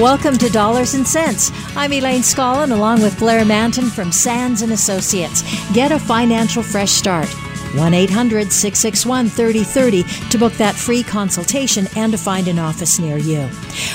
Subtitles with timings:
[0.00, 1.52] Welcome to Dollars and Cents.
[1.76, 5.42] I'm Elaine Scollin along with Blair Mantin from Sands and Associates.
[5.74, 7.28] Get a financial fresh start.
[7.74, 13.16] 1 800 661 3030 to book that free consultation and to find an office near
[13.16, 13.48] you.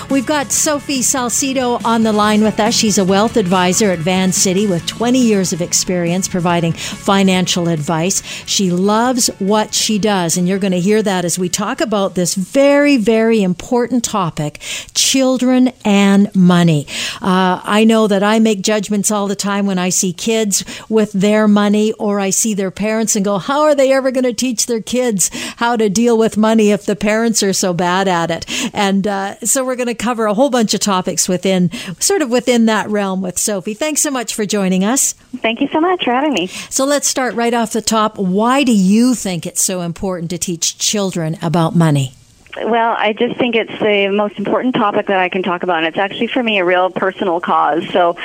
[0.09, 2.73] We've got Sophie Salcido on the line with us.
[2.73, 8.23] She's a wealth advisor at Vancity with 20 years of experience providing financial advice.
[8.45, 12.15] She loves what she does, and you're going to hear that as we talk about
[12.15, 14.59] this very, very important topic
[14.93, 16.85] children and money.
[17.21, 21.11] Uh, I know that I make judgments all the time when I see kids with
[21.13, 24.33] their money or I see their parents and go, How are they ever going to
[24.33, 28.31] teach their kids how to deal with money if the parents are so bad at
[28.31, 28.45] it?
[28.73, 32.29] And uh, so we're going to cover a whole bunch of topics within, sort of
[32.29, 33.73] within that realm with Sophie.
[33.73, 35.13] Thanks so much for joining us.
[35.37, 36.47] Thank you so much for having me.
[36.47, 38.17] So let's start right off the top.
[38.17, 42.13] Why do you think it's so important to teach children about money?
[42.57, 45.87] Well, I just think it's the most important topic that I can talk about, and
[45.87, 47.85] it's actually for me a real personal cause.
[47.89, 48.17] So,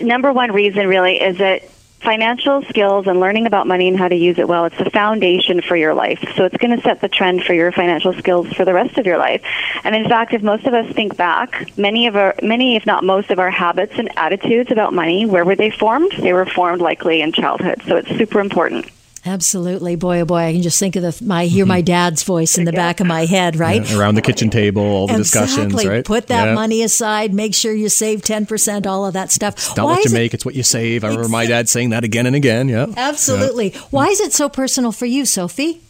[0.00, 1.62] number one reason really is that
[2.02, 4.64] financial skills and learning about money and how to use it well.
[4.64, 6.18] It's the foundation for your life.
[6.36, 9.06] So it's going to set the trend for your financial skills for the rest of
[9.06, 9.42] your life.
[9.84, 13.04] And in fact if most of us think back many of our many if not
[13.04, 16.12] most of our habits and attitudes about money where were they formed?
[16.12, 17.82] They were formed likely in childhood.
[17.86, 18.90] So it's super important
[19.24, 20.38] Absolutely, boy, oh boy!
[20.38, 21.84] I can just think of the my hear my mm-hmm.
[21.84, 23.88] dad's voice in the back of my head, right?
[23.88, 25.64] Yeah, around the kitchen table, all the exactly.
[25.66, 26.04] discussions, right?
[26.04, 26.54] Put that yeah.
[26.54, 27.32] money aside.
[27.32, 28.84] Make sure you save ten percent.
[28.84, 29.54] All of that stuff.
[29.54, 30.38] It's not Why what you make; it?
[30.38, 31.04] it's what you save.
[31.04, 32.68] I remember my dad saying that again and again.
[32.68, 33.70] Yeah, absolutely.
[33.70, 33.80] Yeah.
[33.90, 35.80] Why is it so personal for you, Sophie?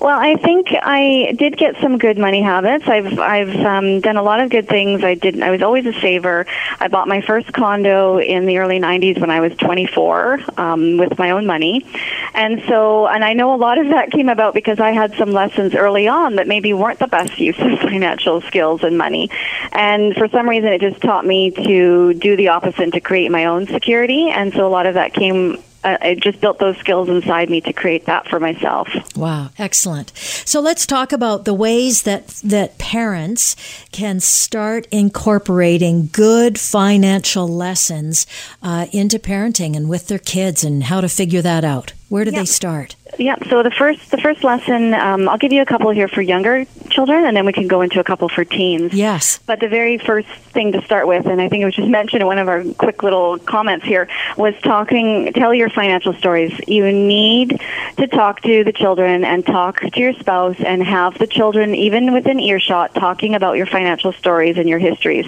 [0.00, 2.86] Well, I think I did get some good money habits.
[2.86, 5.02] I've I've um, done a lot of good things.
[5.02, 5.42] I did.
[5.42, 6.46] I was always a saver.
[6.80, 11.18] I bought my first condo in the early '90s when I was 24 um, with
[11.18, 11.86] my own money,
[12.34, 15.32] and so and I know a lot of that came about because I had some
[15.32, 19.30] lessons early on that maybe weren't the best use of financial skills and money,
[19.72, 23.46] and for some reason it just taught me to do the opposite to create my
[23.46, 24.30] own security.
[24.30, 27.72] And so a lot of that came I just built those skills inside me to
[27.72, 28.88] create that for myself.
[29.16, 30.12] Wow, excellent.
[30.16, 33.54] So let's talk about the ways that that parents
[33.92, 38.26] can start incorporating good financial lessons
[38.62, 41.92] uh, into parenting and with their kids, and how to figure that out.
[42.08, 42.96] Where do they start?
[43.18, 43.36] Yeah.
[43.48, 46.64] So the first the first lesson, um, I'll give you a couple here for younger
[46.90, 48.92] children, and then we can go into a couple for teens.
[48.92, 49.38] Yes.
[49.46, 52.22] But the very first thing to start with, and I think it was just mentioned
[52.22, 55.32] in one of our quick little comments here, was talking.
[55.32, 56.52] Tell your financial stories.
[56.66, 57.60] You need
[57.96, 62.12] to talk to the children and talk to your spouse, and have the children, even
[62.12, 65.26] within earshot, talking about your financial stories and your histories.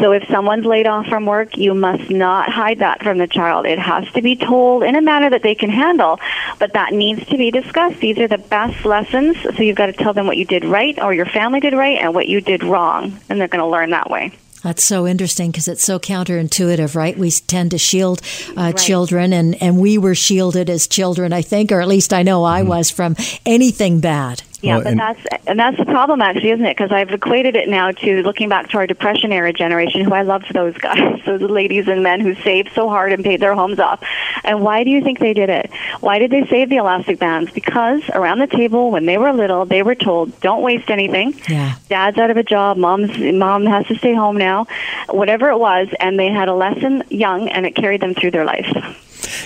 [0.00, 3.66] So if someone's laid off from work, you must not hide that from the child.
[3.66, 6.07] It has to be told in a manner that they can handle,
[6.58, 8.00] but that needs needs to be discussed.
[8.00, 11.00] These are the best lessons, so you've got to tell them what you did right
[11.00, 13.90] or your family did right and what you did wrong, and they're going to learn
[13.90, 14.32] that way.
[14.62, 17.16] That's so interesting because it's so counterintuitive, right?
[17.16, 18.20] We tend to shield
[18.50, 18.76] uh, right.
[18.76, 22.44] children, and, and we were shielded as children, I think, or at least I know
[22.44, 22.66] I mm.
[22.66, 23.14] was from
[23.46, 24.42] anything bad.
[24.60, 26.76] Yeah, well, but and that's and that's the problem, actually, isn't it?
[26.76, 30.22] Because I've equated it now to looking back to our Depression era generation, who I
[30.22, 33.78] loved those guys, those ladies and men who saved so hard and paid their homes
[33.78, 34.02] off.
[34.42, 35.70] And why do you think they did it?
[36.00, 37.52] Why did they save the elastic bands?
[37.52, 41.74] Because around the table, when they were little, they were told, "Don't waste anything." Yeah.
[41.88, 42.76] Dad's out of a job.
[42.76, 44.66] Mom's mom has to stay home now.
[45.08, 48.44] Whatever it was, and they had a lesson young, and it carried them through their
[48.44, 48.66] life.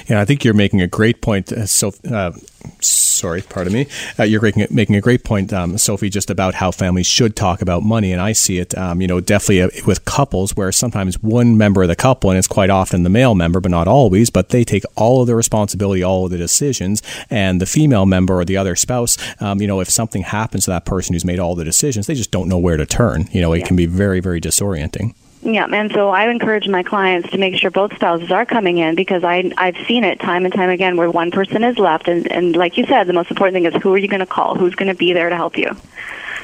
[0.08, 1.52] Yeah, I think you're making a great point.
[1.52, 2.32] Uh, so, uh,
[2.80, 3.86] sorry, pardon me.
[4.18, 7.62] Uh, you're making, making a great point, um, Sophie, just about how families should talk
[7.62, 8.12] about money.
[8.12, 11.82] And I see it, um, you know, definitely uh, with couples where sometimes one member
[11.82, 14.64] of the couple, and it's quite often the male member, but not always, but they
[14.64, 18.56] take all of the responsibility, all of the decisions, and the female member or the
[18.56, 21.64] other spouse, um, you know, if something happens to that person who's made all the
[21.64, 23.28] decisions, they just don't know where to turn.
[23.32, 23.66] You know, it yeah.
[23.66, 25.14] can be very, very disorienting.
[25.44, 28.94] Yeah, and so I encourage my clients to make sure both spouses are coming in
[28.94, 32.30] because I I've seen it time and time again where one person is left and
[32.30, 34.54] and like you said, the most important thing is who are you going to call?
[34.54, 35.76] Who's going to be there to help you?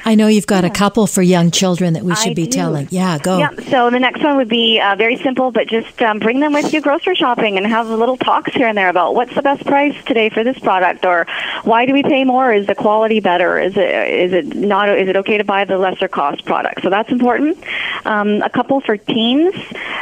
[0.04, 0.70] I know you've got yeah.
[0.70, 2.58] a couple for young children that we should I be do.
[2.58, 2.88] telling.
[2.90, 3.38] Yeah, go.
[3.38, 3.50] Yeah.
[3.70, 6.72] So the next one would be uh, very simple, but just um, bring them with
[6.72, 9.96] you grocery shopping and have little talks here and there about what's the best price
[10.04, 11.26] today for this product, or
[11.64, 12.52] why do we pay more?
[12.52, 13.58] Is the quality better?
[13.58, 14.88] Is it is it not?
[14.88, 16.82] Is it okay to buy the lesser cost product?
[16.82, 17.58] So that's important.
[18.04, 19.54] Um, a couple for teens.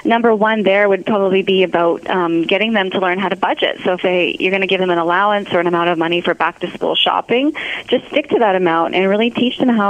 [0.05, 3.81] Number one there would probably be about um, getting them to learn how to budget.
[3.85, 6.21] So if they, you're going to give them an allowance or an amount of money
[6.21, 7.53] for back to school shopping,
[7.87, 9.86] just stick to that amount and really teach them how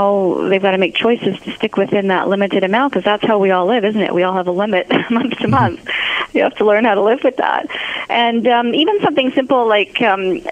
[0.48, 3.50] they've got to make choices to stick within that limited amount because that's how we
[3.50, 4.14] all live, isn't it?
[4.14, 5.50] We all have a limit month to mm-hmm.
[5.50, 5.88] month.
[6.32, 7.66] You have to learn how to live with that.
[8.08, 10.42] And um, even something simple like um,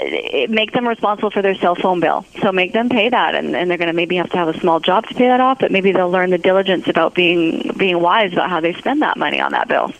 [0.49, 2.25] make them responsible for their cell phone bill.
[2.41, 4.59] So make them pay that, and, and they're going to maybe have to have a
[4.61, 8.01] small job to pay that off, but maybe they'll learn the diligence about being being
[8.01, 9.93] wise about how they spend that money on that bill.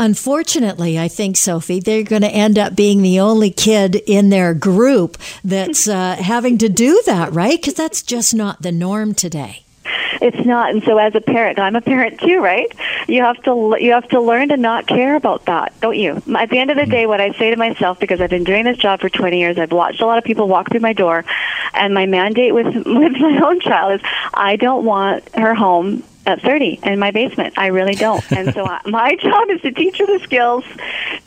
[0.00, 4.54] Unfortunately, I think, Sophie, they're going to end up being the only kid in their
[4.54, 7.60] group that's uh, having to do that, right?
[7.60, 9.62] Because that's just not the norm today.
[10.22, 12.70] It's not and so as a parent i'm a parent too right?
[13.08, 16.22] You have to you have to learn to not care about that don't you?
[16.36, 18.64] At the end of the day what i say to myself because i've been doing
[18.64, 21.24] this job for 20 years i've watched a lot of people walk through my door
[21.72, 26.42] and my mandate with with my own child is i don't want her home at
[26.42, 27.54] 30 in my basement.
[27.56, 28.24] I really don't.
[28.32, 30.64] And so my job is to teach her the skills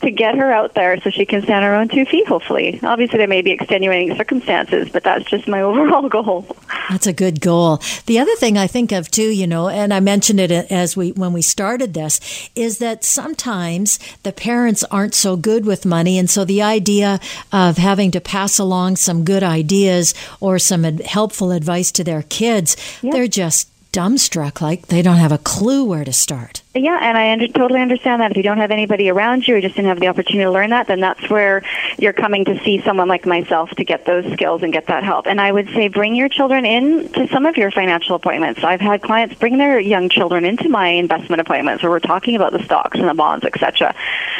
[0.00, 2.78] to get her out there so she can stand on her own two feet, hopefully.
[2.82, 6.46] Obviously, there may be extenuating circumstances, but that's just my overall goal.
[6.90, 7.80] That's a good goal.
[8.06, 11.12] The other thing I think of too, you know, and I mentioned it as we
[11.12, 12.20] when we started this,
[12.54, 17.20] is that sometimes the parents aren't so good with money, and so the idea
[17.52, 22.76] of having to pass along some good ideas or some helpful advice to their kids,
[23.02, 23.12] yep.
[23.12, 26.63] they're just dumbstruck, like they don't have a clue where to start.
[26.76, 28.32] Yeah, and I under, totally understand that.
[28.32, 30.70] If you don't have anybody around you or just didn't have the opportunity to learn
[30.70, 31.62] that, then that's where
[31.98, 35.28] you're coming to see someone like myself to get those skills and get that help.
[35.28, 38.64] And I would say bring your children in to some of your financial appointments.
[38.64, 42.50] I've had clients bring their young children into my investment appointments where we're talking about
[42.50, 43.94] the stocks and the bonds, etc.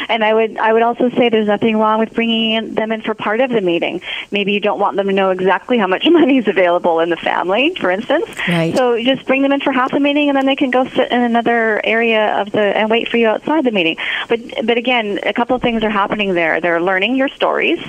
[0.09, 3.01] And I would I would also say there's nothing wrong with bringing in, them in
[3.01, 4.01] for part of the meeting.
[4.31, 7.17] Maybe you don't want them to know exactly how much money is available in the
[7.17, 8.29] family, for instance.
[8.45, 8.75] Right.
[8.75, 11.09] So just bring them in for half the meeting, and then they can go sit
[11.13, 13.97] in another area of the and wait for you outside the meeting.
[14.27, 16.61] But but again, a couple of things are happening there.
[16.61, 17.79] They're learning your stories,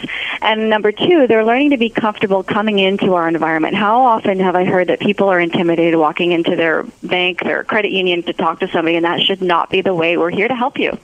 [0.41, 3.75] and number two, they're learning to be comfortable coming into our environment.
[3.75, 7.91] How often have I heard that people are intimidated walking into their bank, their credit
[7.91, 10.17] union to talk to somebody, and that should not be the way.
[10.17, 10.99] We're here to help you.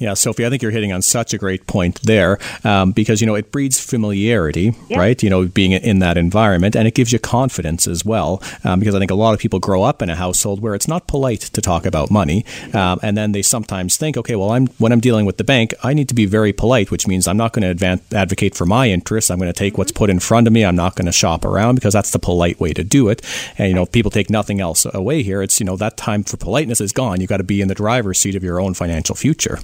[0.00, 3.26] Yeah, Sophie, I think you're hitting on such a great point there um, because, you
[3.26, 4.98] know, it breeds familiarity, yep.
[4.98, 5.22] right?
[5.22, 8.94] You know, being in that environment, and it gives you confidence as well um, because
[8.94, 11.42] I think a lot of people grow up in a household where it's not polite
[11.42, 12.46] to talk about money.
[12.72, 15.74] Um, and then they sometimes think, okay, well, I'm when I'm dealing with the bank,
[15.82, 18.88] I need to be very polite, which means I'm not going to advocate for my
[18.88, 19.30] interests.
[19.30, 20.64] I'm going to take what's put in front of me.
[20.64, 23.20] I'm not going to shop around because that's the polite way to do it.
[23.58, 25.42] And, you know, people take nothing else away here.
[25.42, 27.20] It's, you know, that time for politeness is gone.
[27.20, 29.58] You've got to be in the driver's seat of your own financial future.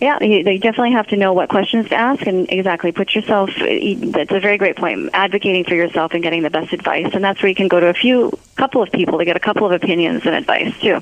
[0.00, 3.50] Yeah, you, they definitely have to know what questions to ask and exactly put yourself.
[3.56, 5.10] That's a very great point.
[5.12, 7.86] Advocating for yourself and getting the best advice, and that's where you can go to
[7.86, 11.00] a few, couple of people to get a couple of opinions and advice too.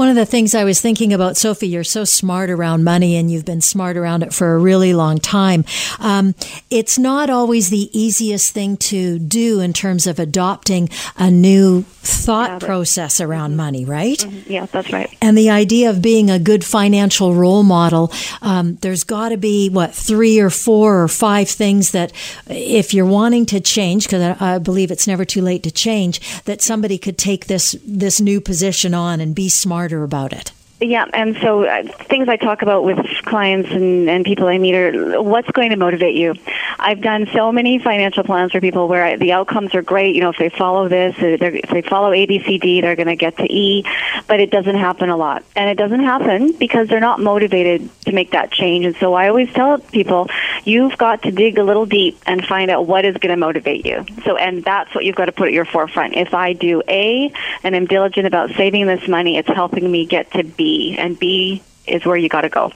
[0.00, 3.30] One of the things I was thinking about, Sophie, you're so smart around money and
[3.30, 5.62] you've been smart around it for a really long time.
[5.98, 6.34] Um,
[6.70, 10.88] it's not always the easiest thing to do in terms of adopting
[11.18, 13.56] a new thought process around mm-hmm.
[13.58, 14.16] money, right?
[14.16, 14.50] Mm-hmm.
[14.50, 15.14] Yeah, that's right.
[15.20, 18.10] And the idea of being a good financial role model,
[18.40, 22.10] um, there's got to be, what, three or four or five things that
[22.48, 26.42] if you're wanting to change, because I, I believe it's never too late to change,
[26.44, 30.59] that somebody could take this, this new position on and be smart smarter about it.
[30.82, 34.74] Yeah, and so uh, things I talk about with clients and, and people I meet
[34.74, 36.34] are what's going to motivate you.
[36.78, 40.14] I've done so many financial plans for people where I, the outcomes are great.
[40.14, 42.96] You know, if they follow this, uh, if they follow A, B, C, D, they're
[42.96, 43.84] going to get to E,
[44.26, 45.44] but it doesn't happen a lot.
[45.54, 48.86] And it doesn't happen because they're not motivated to make that change.
[48.86, 50.30] And so I always tell people,
[50.64, 53.84] you've got to dig a little deep and find out what is going to motivate
[53.84, 54.06] you.
[54.24, 56.14] So, and that's what you've got to put at your forefront.
[56.14, 57.30] If I do A
[57.62, 61.62] and I'm diligent about saving this money, it's helping me get to B and B
[61.86, 62.72] is where you got to go.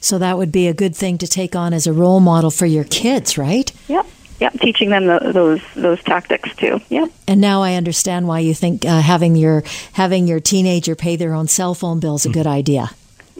[0.00, 2.66] So that would be a good thing to take on as a role model for
[2.66, 3.70] your kids, right?
[3.88, 4.06] Yep.
[4.40, 6.80] Yep, teaching them the, those those tactics too.
[6.88, 7.12] Yep.
[7.28, 9.62] And now I understand why you think uh, having your
[9.92, 12.90] having your teenager pay their own cell phone bill is a good idea.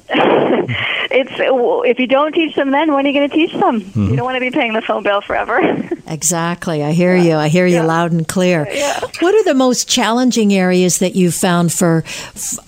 [1.13, 4.11] it's if you don't teach them then when are you going to teach them mm-hmm.
[4.11, 5.61] you don't want to be paying the phone bill forever
[6.07, 7.23] exactly i hear yeah.
[7.23, 7.85] you i hear you yeah.
[7.85, 9.01] loud and clear yeah.
[9.21, 12.05] what are the most challenging areas that you've found for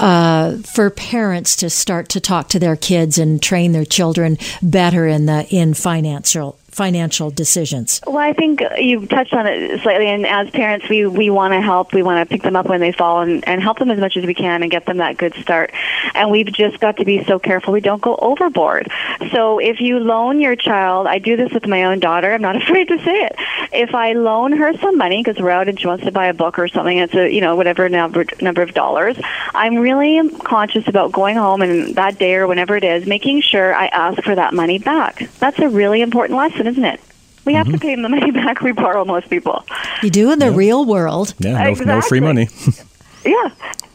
[0.01, 5.07] uh, for parents to start to talk to their kids and train their children better
[5.07, 8.01] in the in financial financial decisions?
[8.07, 11.61] Well, I think you touched on it slightly, and as parents, we, we want to
[11.61, 11.93] help.
[11.93, 14.17] We want to pick them up when they fall and, and help them as much
[14.17, 15.73] as we can and get them that good start.
[16.15, 18.91] And we've just got to be so careful we don't go overboard.
[19.33, 22.57] So if you loan your child, I do this with my own daughter, I'm not
[22.63, 23.37] afraid to say it.
[23.73, 26.35] If I loan her some money because we're out and she wants to buy a
[26.35, 29.17] book or something, it's a, you know, whatever number, number of dollars,
[29.55, 33.75] I'm really conscious about going home and that day or whenever it is, making sure
[33.75, 35.29] I ask for that money back.
[35.39, 37.01] That's a really important lesson, isn't it?
[37.45, 37.75] We have mm-hmm.
[37.75, 39.65] to pay them the money back we borrow most people.
[40.03, 40.57] You do in the yeah.
[40.57, 41.35] real world.
[41.39, 41.95] Yeah, no, exactly.
[41.95, 42.49] no free money.
[43.25, 43.51] yeah,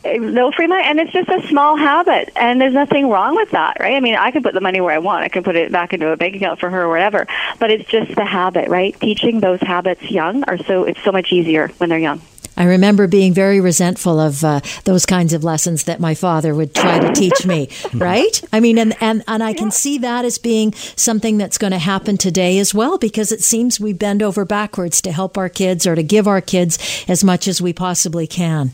[0.06, 3.78] no free money, and it's just a small habit, and there's nothing wrong with that,
[3.80, 3.96] right?
[3.96, 5.24] I mean, I can put the money where I want.
[5.24, 7.28] I can put it back into a bank account for her or whatever,
[7.60, 9.00] but it's just the habit, right?
[9.00, 12.22] Teaching those habits young are so it's so much easier when they're young.
[12.60, 16.76] I remember being very resentful of uh, those kinds of lessons that my father would
[16.76, 18.44] try to teach me, right?
[18.52, 21.80] I mean, and, and, and I can see that as being something that's going to
[21.80, 25.88] happen today as well, because it seems we bend over backwards to help our kids
[25.88, 28.74] or to give our kids as much as we possibly can.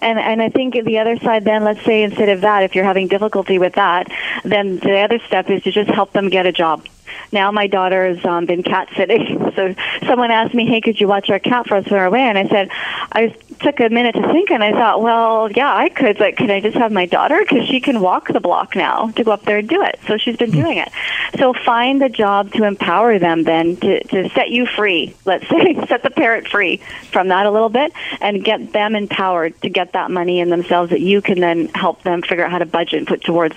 [0.00, 2.84] And and I think the other side then, let's say instead of that, if you're
[2.84, 4.08] having difficulty with that,
[4.44, 6.84] then the other step is to just help them get a job
[7.32, 9.42] now my daughter has um, been cat sitting.
[9.54, 9.72] So
[10.04, 12.36] someone asked me, "Hey, could you watch our cat for us when we're away?" And
[12.36, 12.70] I said,
[13.12, 13.28] I
[13.60, 16.60] took a minute to think, and I thought, well, yeah, I could, but can I
[16.60, 19.58] just have my daughter because she can walk the block now to go up there
[19.58, 19.98] and do it.
[20.06, 20.60] So she's been hmm.
[20.60, 20.90] doing it.
[21.38, 25.14] So find a job to empower them then to to set you free.
[25.24, 26.78] Let's say set the parent free
[27.10, 30.90] from that a little bit and get them empowered to get that money in themselves
[30.90, 33.56] that you can then help them figure out how to budget and put towards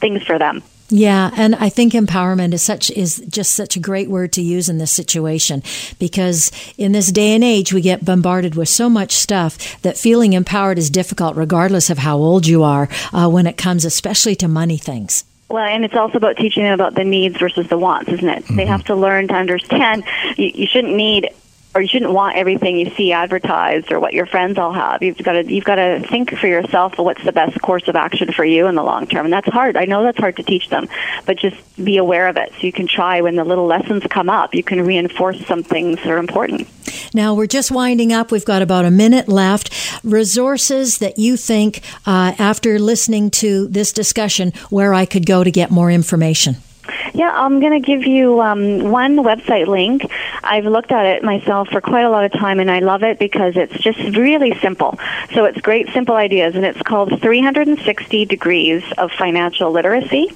[0.00, 0.62] things for them.
[0.90, 4.68] Yeah, and I think empowerment is such is just such a great word to use
[4.68, 5.62] in this situation
[5.98, 10.34] because in this day and age we get bombarded with so much stuff that feeling
[10.34, 14.46] empowered is difficult regardless of how old you are uh, when it comes especially to
[14.46, 15.24] money things.
[15.48, 18.44] Well, and it's also about teaching them about the needs versus the wants, isn't it?
[18.44, 18.56] Mm-hmm.
[18.56, 20.04] They have to learn to understand
[20.36, 21.30] you, you shouldn't need
[21.74, 25.02] or you shouldn't want everything you see advertised or what your friends all have.
[25.02, 28.32] You've got to you've got to think for yourself what's the best course of action
[28.32, 29.76] for you in the long term, and that's hard.
[29.76, 30.88] I know that's hard to teach them,
[31.26, 34.30] but just be aware of it so you can try when the little lessons come
[34.30, 34.54] up.
[34.54, 36.68] You can reinforce some things that are important.
[37.12, 38.30] Now we're just winding up.
[38.30, 39.70] We've got about a minute left.
[40.04, 45.50] Resources that you think uh, after listening to this discussion where I could go to
[45.50, 46.56] get more information.
[47.14, 50.10] Yeah, I'm going to give you um, one website link.
[50.42, 53.18] I've looked at it myself for quite a lot of time, and I love it
[53.18, 54.98] because it's just really simple.
[55.32, 60.32] So it's great, simple ideas, and it's called 360 Degrees of Financial Literacy.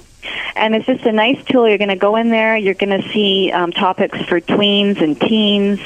[0.55, 1.67] And it's just a nice tool.
[1.67, 2.57] You're going to go in there.
[2.57, 5.79] You're going to see um, topics for tweens and teens,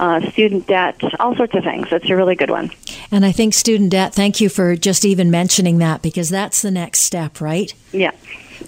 [0.00, 1.88] uh, student debt, all sorts of things.
[1.90, 2.70] It's a really good one.
[3.10, 6.70] And I think student debt, thank you for just even mentioning that because that's the
[6.70, 7.72] next step, right?
[7.92, 8.12] Yeah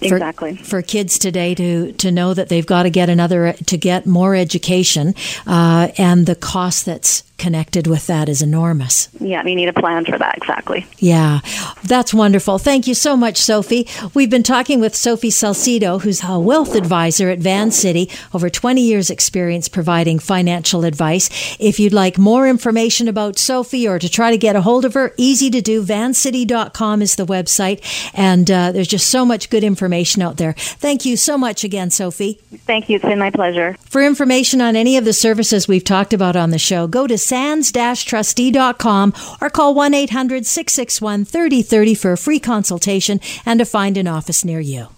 [0.01, 0.55] exactly.
[0.55, 4.35] for, kids today to to know that they've got to get another to get more
[4.35, 5.13] education
[5.45, 9.09] uh, and the cost that's connected with that is enormous.
[9.19, 10.85] Yeah, we need a plan for that, exactly.
[10.97, 11.39] Yeah,
[11.83, 12.57] that's wonderful.
[12.57, 13.87] Thank you so much, Sophie.
[14.13, 19.09] We've been talking with Sophie Salcido, who's a wealth advisor at Vancity, over 20 years'
[19.09, 21.29] experience providing financial advice.
[21.59, 24.93] If you'd like more information about Sophie or to try to get a hold of
[24.93, 25.81] her, easy to do.
[25.83, 27.81] Vancity.com is the website,
[28.13, 30.53] and uh, there's just so much good information out there.
[30.57, 32.39] Thank you so much again, Sophie.
[32.65, 32.95] Thank you.
[32.97, 33.75] It's been my pleasure.
[33.89, 37.17] For information on any of the services we've talked about on the show, go to
[37.27, 44.89] sands-trustee.com or call 1-800-661-3030 for a free consultation and to find an office near you.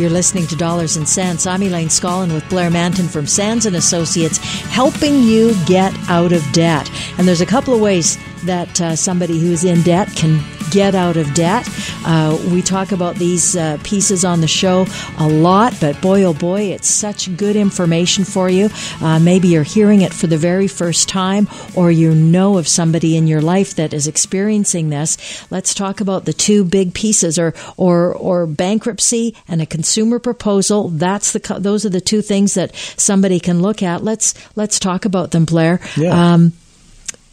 [0.00, 1.46] You're listening to Dollars and Cents.
[1.46, 6.42] I'm Elaine Scollin with Blair Mantin from Sands and Associates, helping you get out of
[6.52, 6.90] debt.
[7.18, 8.16] And there's a couple of ways
[8.46, 10.40] that uh, somebody who's in debt can
[10.70, 11.68] get out of debt.
[12.04, 14.86] Uh, we talk about these uh, pieces on the show
[15.18, 18.68] a lot, but boy, oh boy, it's such good information for you.
[19.00, 23.16] Uh, maybe you're hearing it for the very first time, or you know of somebody
[23.16, 25.16] in your life that is experiencing this.
[25.50, 30.88] Let's talk about the two big pieces, or or or bankruptcy and a consumer proposal.
[30.88, 34.02] That's the those are the two things that somebody can look at.
[34.04, 35.80] Let's let's talk about them, Blair.
[35.96, 36.34] Yeah.
[36.34, 36.52] Um,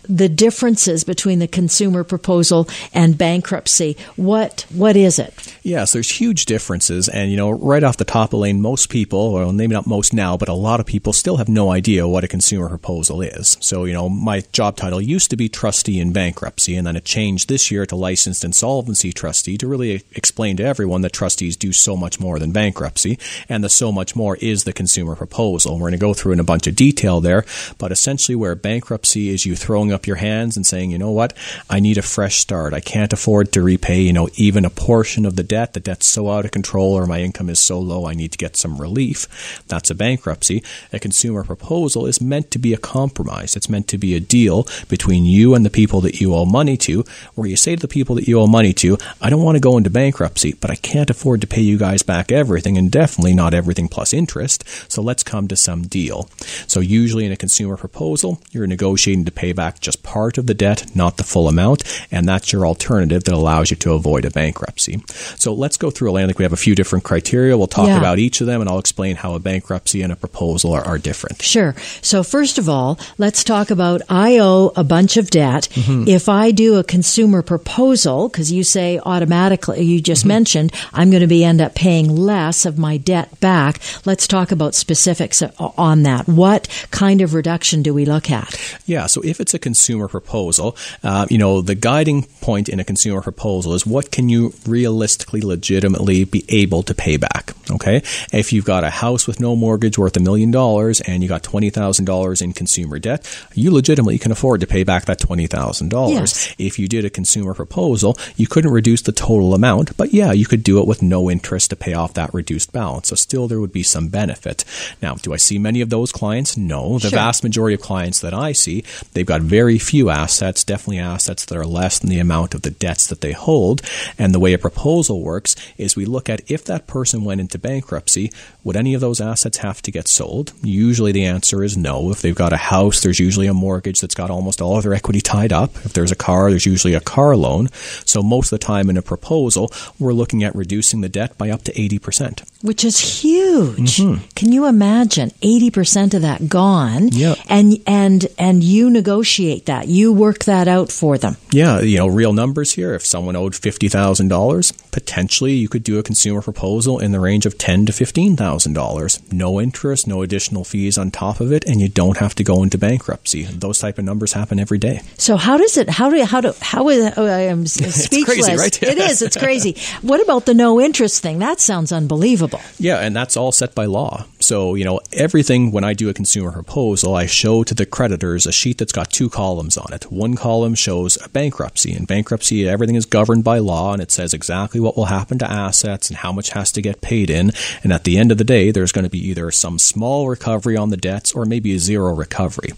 [0.09, 3.97] the differences between the consumer proposal and bankruptcy.
[4.15, 5.33] What what is it?
[5.63, 8.89] Yes, there's huge differences, and you know, right off the top, of the Elaine, most
[8.89, 12.07] people, or maybe not most now, but a lot of people still have no idea
[12.07, 13.57] what a consumer proposal is.
[13.59, 17.05] So, you know, my job title used to be trustee in bankruptcy, and then it
[17.05, 21.73] changed this year to licensed insolvency trustee to really explain to everyone that trustees do
[21.73, 23.17] so much more than bankruptcy,
[23.49, 25.75] and the so much more is the consumer proposal.
[25.75, 27.45] We're going to go through in a bunch of detail there,
[27.77, 31.33] but essentially, where bankruptcy is you throwing your hands and saying, you know what,
[31.69, 32.73] I need a fresh start.
[32.73, 35.73] I can't afford to repay, you know, even a portion of the debt.
[35.73, 38.37] The debt's so out of control or my income is so low, I need to
[38.37, 39.63] get some relief.
[39.67, 40.63] That's a bankruptcy.
[40.91, 43.55] A consumer proposal is meant to be a compromise.
[43.55, 46.77] It's meant to be a deal between you and the people that you owe money
[46.77, 47.03] to,
[47.35, 49.61] where you say to the people that you owe money to, I don't want to
[49.61, 53.33] go into bankruptcy, but I can't afford to pay you guys back everything and definitely
[53.33, 54.63] not everything plus interest.
[54.91, 56.29] So let's come to some deal.
[56.67, 60.53] So usually in a consumer proposal, you're negotiating to pay back just part of the
[60.53, 64.29] debt, not the full amount, and that's your alternative that allows you to avoid a
[64.29, 65.01] bankruptcy.
[65.37, 66.25] So let's go through, Elaine.
[66.25, 67.57] I think we have a few different criteria.
[67.57, 67.97] We'll talk Yeah.
[67.97, 70.97] about each of them, and I'll explain how a bankruptcy and a proposal are, are
[70.97, 71.41] different.
[71.41, 71.73] Sure.
[72.01, 75.69] So first of all, let's talk about I owe a bunch of debt.
[75.71, 76.07] Mm-hmm.
[76.07, 80.27] If I do a consumer proposal, because you say automatically, you just mm-hmm.
[80.27, 83.79] mentioned I'm going to be end up paying less of my debt back.
[84.05, 86.27] Let's talk about specifics on that.
[86.27, 88.53] What kind of reduction do we look at?
[88.85, 89.76] Yeah, so if it's a consumer
[90.07, 94.53] proposal, uh, you know, the guiding point in a consumer proposal is what can you
[94.65, 97.53] realistically, legitimately be able to pay back?
[97.69, 97.97] Okay.
[98.33, 101.43] If you've got a house with no mortgage worth a million dollars and you got
[101.43, 106.09] $20,000 in consumer debt, you legitimately can afford to pay back that $20,000.
[106.11, 106.55] Yes.
[106.57, 110.45] If you did a consumer proposal, you couldn't reduce the total amount, but yeah, you
[110.45, 113.09] could do it with no interest to pay off that reduced balance.
[113.09, 114.63] So still there would be some benefit.
[115.01, 116.55] Now, do I see many of those clients?
[116.57, 116.93] No.
[116.99, 117.17] The Sure.
[117.17, 121.57] vast majority of clients that I see, they've got very few assets, definitely assets that
[121.57, 123.81] are less than the amount of the debts that they hold.
[124.17, 127.57] And the way a proposal works is we look at if that person went into
[127.57, 128.31] bankruptcy,
[128.63, 130.53] would any of those assets have to get sold?
[130.61, 132.11] Usually the answer is no.
[132.11, 134.93] If they've got a house, there's usually a mortgage that's got almost all of their
[134.93, 135.75] equity tied up.
[135.77, 137.69] If there's a car, there's usually a car loan.
[138.05, 141.49] So most of the time in a proposal, we're looking at reducing the debt by
[141.49, 142.43] up to 80%.
[142.61, 143.97] Which is huge.
[143.97, 144.25] Mm-hmm.
[144.35, 147.09] Can you imagine 80% of that gone?
[147.09, 147.35] Yeah.
[147.47, 149.87] And, and, and you negotiate that.
[149.87, 151.37] You work that out for them.
[151.51, 152.93] Yeah, you know, real numbers here.
[152.93, 157.19] If someone owed fifty thousand dollars, potentially you could do a consumer proposal in the
[157.19, 159.19] range of ten to fifteen thousand dollars.
[159.31, 162.63] No interest, no additional fees on top of it, and you don't have to go
[162.63, 163.43] into bankruptcy.
[163.43, 165.01] Those type of numbers happen every day.
[165.17, 165.89] So how does it?
[165.89, 166.23] How do?
[166.25, 166.53] How do?
[166.61, 167.13] How is?
[167.15, 168.25] Oh, I am speechless.
[168.25, 168.83] crazy, right?
[168.83, 169.21] it is.
[169.21, 169.77] It's crazy.
[170.01, 171.39] What about the no interest thing?
[171.39, 172.46] That sounds unbelievable.
[172.79, 174.25] Yeah, and that's all set by law.
[174.47, 178.47] So, you know, everything when I do a consumer proposal, I show to the creditors
[178.47, 180.09] a sheet that's got two columns on it.
[180.09, 181.91] One column shows a bankruptcy.
[181.91, 185.51] and bankruptcy, everything is governed by law and it says exactly what will happen to
[185.51, 187.51] assets and how much has to get paid in.
[187.83, 190.77] And at the end of the day, there's going to be either some small recovery
[190.77, 192.69] on the debts or maybe a zero recovery.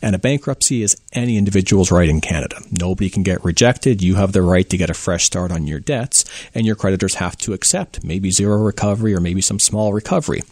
[0.00, 2.60] And a bankruptcy is any individual's right in Canada.
[2.70, 4.00] Nobody can get rejected.
[4.00, 7.16] You have the right to get a fresh start on your debts, and your creditors
[7.16, 10.42] have to accept maybe zero recovery or maybe some small recovery.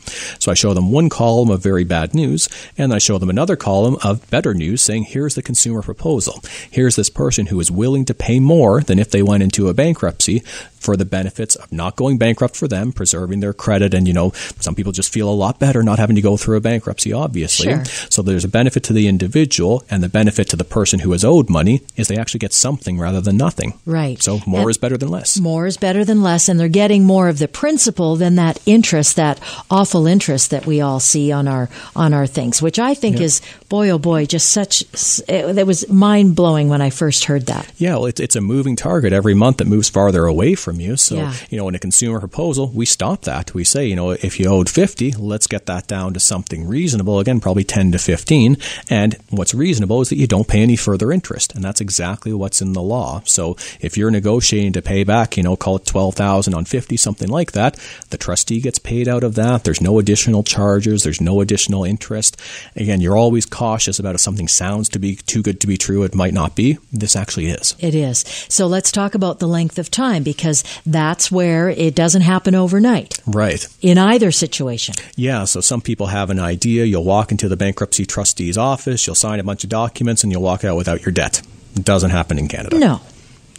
[0.40, 2.48] So I show them one column of very bad news,
[2.79, 6.42] and I show them another column of better news saying, here's the consumer proposal.
[6.70, 9.74] Here's this person who is willing to pay more than if they went into a
[9.74, 10.42] bankruptcy
[10.85, 13.94] for the benefits of not going bankrupt for them, preserving their credit.
[13.94, 16.57] And, you know, some people just feel a lot better not having to go through
[16.57, 17.66] a bankruptcy, obviously.
[17.73, 17.85] Sure.
[18.11, 21.25] So there's a benefit to the individual, and the benefit to the person who is
[21.25, 23.75] owed money is they actually get something rather than nothing.
[23.87, 24.23] Right.
[24.23, 25.38] So more And- is better than less.
[25.40, 29.16] More is better than less, and they're getting more of the principal than that interest,
[29.16, 33.20] that awful interest that we all see on our on our things, which I think
[33.20, 34.83] is boy oh boy, just such.
[35.29, 37.70] It, it was mind blowing when I first heard that.
[37.79, 40.96] Yeah, well, it's, it's a moving target every month that moves farther away from you.
[40.96, 41.35] So, Yeah.
[41.50, 43.55] you know, in a consumer proposal, we stop that.
[43.55, 47.18] We say, you know, if you owed 50, let's get that down to something reasonable.
[47.18, 48.57] Again, probably 10 to 15.
[48.90, 51.55] And what's reasonable is that you don't pay any further interest.
[51.55, 53.22] And that's exactly what's in the law.
[53.24, 57.29] So if you're negotiating to pay back, you know, call it 12,000 on 50, something
[57.29, 57.79] like that,
[58.11, 59.64] the trustee gets paid out of that.
[59.64, 61.03] There's no additional charges.
[61.03, 62.40] There's no additional interest.
[62.77, 66.03] Again, you're always cautious about if something sounds to be too good to be true,
[66.03, 66.77] it might not be.
[66.92, 67.74] This actually is.
[67.79, 68.18] It is.
[68.48, 73.18] So let's talk about the length of time because that's where it doesn't happen overnight
[73.27, 73.66] Right.
[73.81, 74.94] in either situation.
[75.16, 76.85] Yeah, so some people have an idea.
[76.85, 80.42] You'll walk into the bankruptcy trustee's office, you'll sign a bunch of documents, and you'll
[80.42, 81.40] walk out without your debt.
[81.74, 82.79] It doesn't happen in Canada.
[82.79, 83.00] No.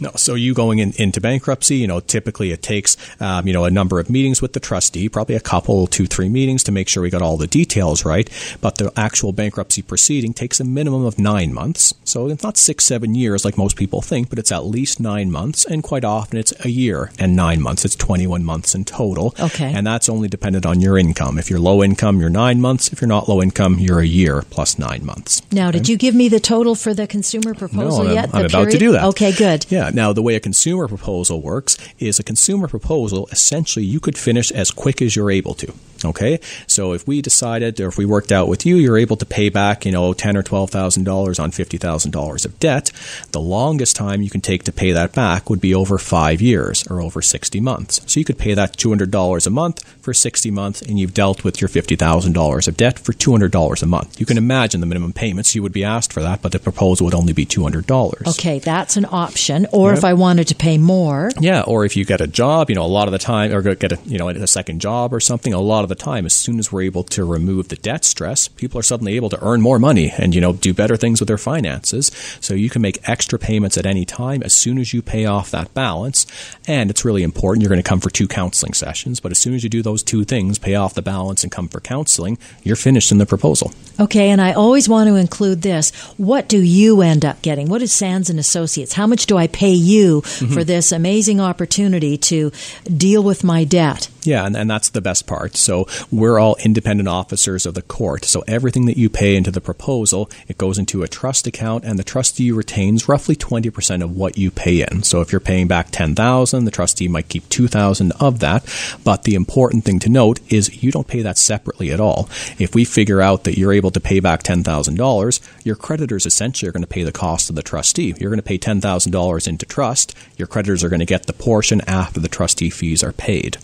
[0.00, 0.10] No.
[0.16, 3.70] So you going in, into bankruptcy, you know, typically it takes, um, you know, a
[3.70, 7.02] number of meetings with the trustee, probably a couple, two, three meetings to make sure
[7.02, 8.28] we got all the details right.
[8.60, 11.94] But the actual bankruptcy proceeding takes a minimum of nine months.
[12.04, 15.30] So it's not six, seven years like most people think, but it's at least nine
[15.30, 15.64] months.
[15.64, 17.84] And quite often it's a year and nine months.
[17.84, 19.34] It's 21 months in total.
[19.40, 19.72] Okay.
[19.72, 21.38] And that's only dependent on your income.
[21.38, 22.92] If you're low income, you're nine months.
[22.92, 25.42] If you're not low income, you're a year plus nine months.
[25.52, 28.24] Now, did you give me the total for the consumer proposal I'm- yet?
[28.34, 28.78] I'm The about to period?
[28.78, 29.04] do that.
[29.04, 29.66] Okay, good.
[29.70, 29.85] Yeah.
[29.94, 34.50] Now, the way a consumer proposal works is a consumer proposal essentially you could finish
[34.52, 35.72] as quick as you're able to.
[36.04, 39.24] Okay, so if we decided, or if we worked out with you, you're able to
[39.24, 42.92] pay back, you know, ten or twelve thousand dollars on fifty thousand dollars of debt.
[43.32, 46.86] The longest time you can take to pay that back would be over five years
[46.88, 48.02] or over sixty months.
[48.06, 51.14] So you could pay that two hundred dollars a month for sixty months, and you've
[51.14, 54.20] dealt with your fifty thousand dollars of debt for two hundred dollars a month.
[54.20, 57.06] You can imagine the minimum payments you would be asked for that, but the proposal
[57.06, 58.26] would only be two hundred dollars.
[58.38, 59.66] Okay, that's an option.
[59.76, 62.76] Or if I wanted to pay more, yeah, or if you get a job, you
[62.76, 65.20] know, a lot of the time, or get a you know a second job or
[65.20, 68.04] something, a lot of the time, as soon as we're able to remove the debt
[68.04, 71.20] stress, people are suddenly able to earn more money and, you know, do better things
[71.20, 72.10] with their finances.
[72.40, 75.50] So you can make extra payments at any time as soon as you pay off
[75.50, 76.26] that balance.
[76.66, 77.62] And it's really important.
[77.62, 80.02] You're going to come for two counseling sessions, but as soon as you do those
[80.02, 83.72] two things, pay off the balance and come for counseling, you're finished in the proposal.
[83.98, 85.90] Okay, and I always want to include this.
[86.16, 87.68] What do you end up getting?
[87.68, 88.92] What is Sands and Associates?
[88.92, 90.52] How much do I pay you mm-hmm.
[90.52, 92.52] for this amazing opportunity to
[92.84, 94.08] deal with my debt?
[94.26, 95.56] Yeah, and, and that's the best part.
[95.56, 98.24] So we're all independent officers of the court.
[98.24, 101.98] So everything that you pay into the proposal, it goes into a trust account, and
[101.98, 105.04] the trustee retains roughly 20% of what you pay in.
[105.04, 108.64] So if you're paying back 10000 the trustee might keep 2000 of that.
[109.04, 112.28] But the important thing to note is you don't pay that separately at all.
[112.58, 116.72] If we figure out that you're able to pay back $10,000, your creditors essentially are
[116.72, 118.14] going to pay the cost of the trustee.
[118.18, 120.14] You're going to pay $10,000 into trust.
[120.36, 123.56] Your creditors are going to get the portion after the trustee fees are paid.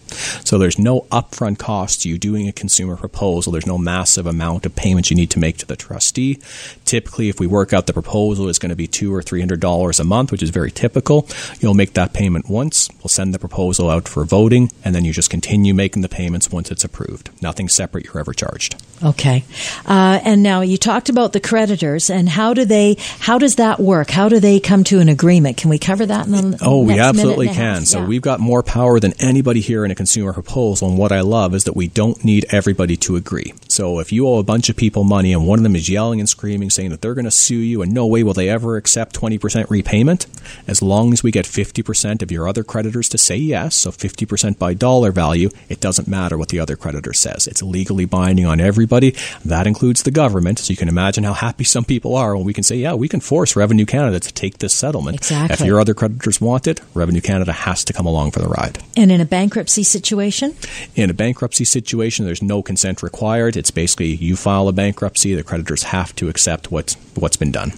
[0.44, 3.52] So there's no upfront cost to you doing a consumer proposal.
[3.52, 6.38] There's no massive amount of payments you need to make to the trustee.
[6.84, 9.60] Typically, if we work out the proposal is going to be two or three hundred
[9.60, 11.26] dollars a month, which is very typical.
[11.60, 12.88] You'll make that payment once.
[12.98, 16.50] We'll send the proposal out for voting, and then you just continue making the payments
[16.50, 17.30] once it's approved.
[17.42, 18.76] Nothing separate you're ever charged.
[19.02, 19.44] Okay.
[19.86, 22.96] Uh, and now you talked about the creditors, and how do they?
[23.18, 24.10] How does that work?
[24.10, 25.56] How do they come to an agreement?
[25.56, 26.58] Can we cover that in the?
[26.62, 27.84] Oh, we absolutely can.
[27.84, 28.06] So yeah.
[28.06, 31.54] we've got more power than anybody here in a consumer proposal, and what I love
[31.54, 33.52] is that we don't need everybody to agree.
[33.72, 36.20] So if you owe a bunch of people money and one of them is yelling
[36.20, 38.76] and screaming, saying that they're going to sue you and no way will they ever
[38.76, 40.26] accept 20% repayment,
[40.66, 44.58] as long as we get 50% of your other creditors to say yes, so 50%
[44.58, 47.46] by dollar value, it doesn't matter what the other creditor says.
[47.46, 49.14] It's legally binding on everybody.
[49.44, 50.58] That includes the government.
[50.58, 53.08] So you can imagine how happy some people are when we can say, yeah, we
[53.08, 55.16] can force Revenue Canada to take this settlement.
[55.16, 55.54] Exactly.
[55.54, 58.78] If your other creditors want it, Revenue Canada has to come along for the ride.
[58.98, 60.54] And in a bankruptcy situation?
[60.94, 63.56] In a bankruptcy situation, there's no consent required.
[63.62, 67.74] It's basically you file a bankruptcy, the creditors have to accept what's what's been done.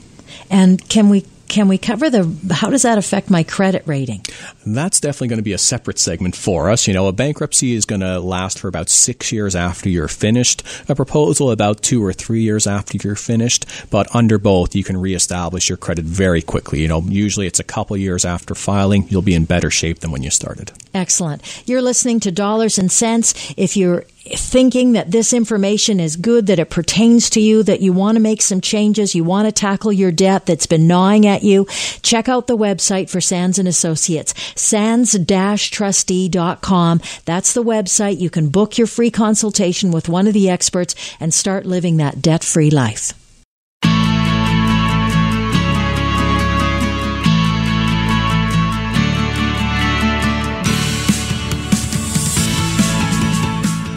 [0.49, 4.23] And can we can we cover the how does that affect my credit rating?
[4.67, 6.87] That's definitely going to be a separate segment for us.
[6.87, 10.63] You know, a bankruptcy is going to last for about six years after you're finished.
[10.89, 13.67] A proposal about two or three years after you're finished.
[13.91, 16.81] But under both, you can reestablish your credit very quickly.
[16.81, 19.07] You know, usually it's a couple years after filing.
[19.09, 20.73] You'll be in better shape than when you started.
[20.93, 21.43] Excellent.
[21.67, 23.53] You're listening to Dollars and Cents.
[23.57, 27.93] If you're thinking that this information is good, that it pertains to you, that you
[27.93, 31.34] want to make some changes, you want to tackle your debt that's been gnawing at
[31.43, 31.67] you,
[32.03, 37.01] check out the website for Sands and Associates, sands-trustee.com.
[37.25, 38.21] That's the website.
[38.21, 42.23] You can book your free consultation with one of the experts and start living that
[42.23, 43.13] debt-free life.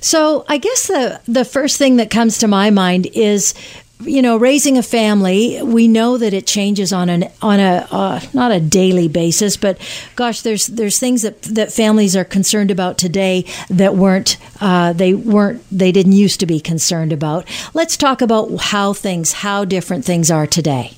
[0.00, 3.54] So, I guess the the first thing that comes to my mind is
[4.00, 8.20] you know, raising a family, we know that it changes on an on a uh,
[8.32, 9.78] not a daily basis, but
[10.16, 15.14] gosh, there's there's things that that families are concerned about today that weren't uh, they
[15.14, 17.48] weren't they didn't used to be concerned about.
[17.72, 20.92] Let's talk about how things how different things are today.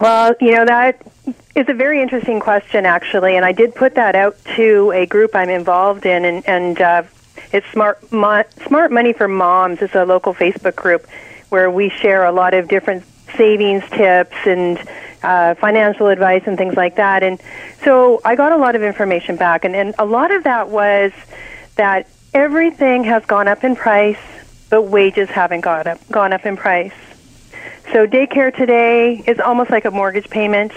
[0.00, 1.00] Well, you know that
[1.54, 5.34] is a very interesting question, actually, and I did put that out to a group
[5.34, 7.02] I'm involved in, and, and uh,
[7.52, 9.82] It's smart Mo- smart money for moms.
[9.82, 11.06] It's a local Facebook group
[11.50, 13.04] where we share a lot of different
[13.36, 14.82] savings tips and
[15.22, 17.22] uh, financial advice and things like that.
[17.22, 17.40] And
[17.84, 21.12] so I got a lot of information back, and, and a lot of that was
[21.76, 24.18] that everything has gone up in price,
[24.70, 26.94] but wages haven't gone up gone up in price.
[27.92, 30.72] So daycare today is almost like a mortgage payment.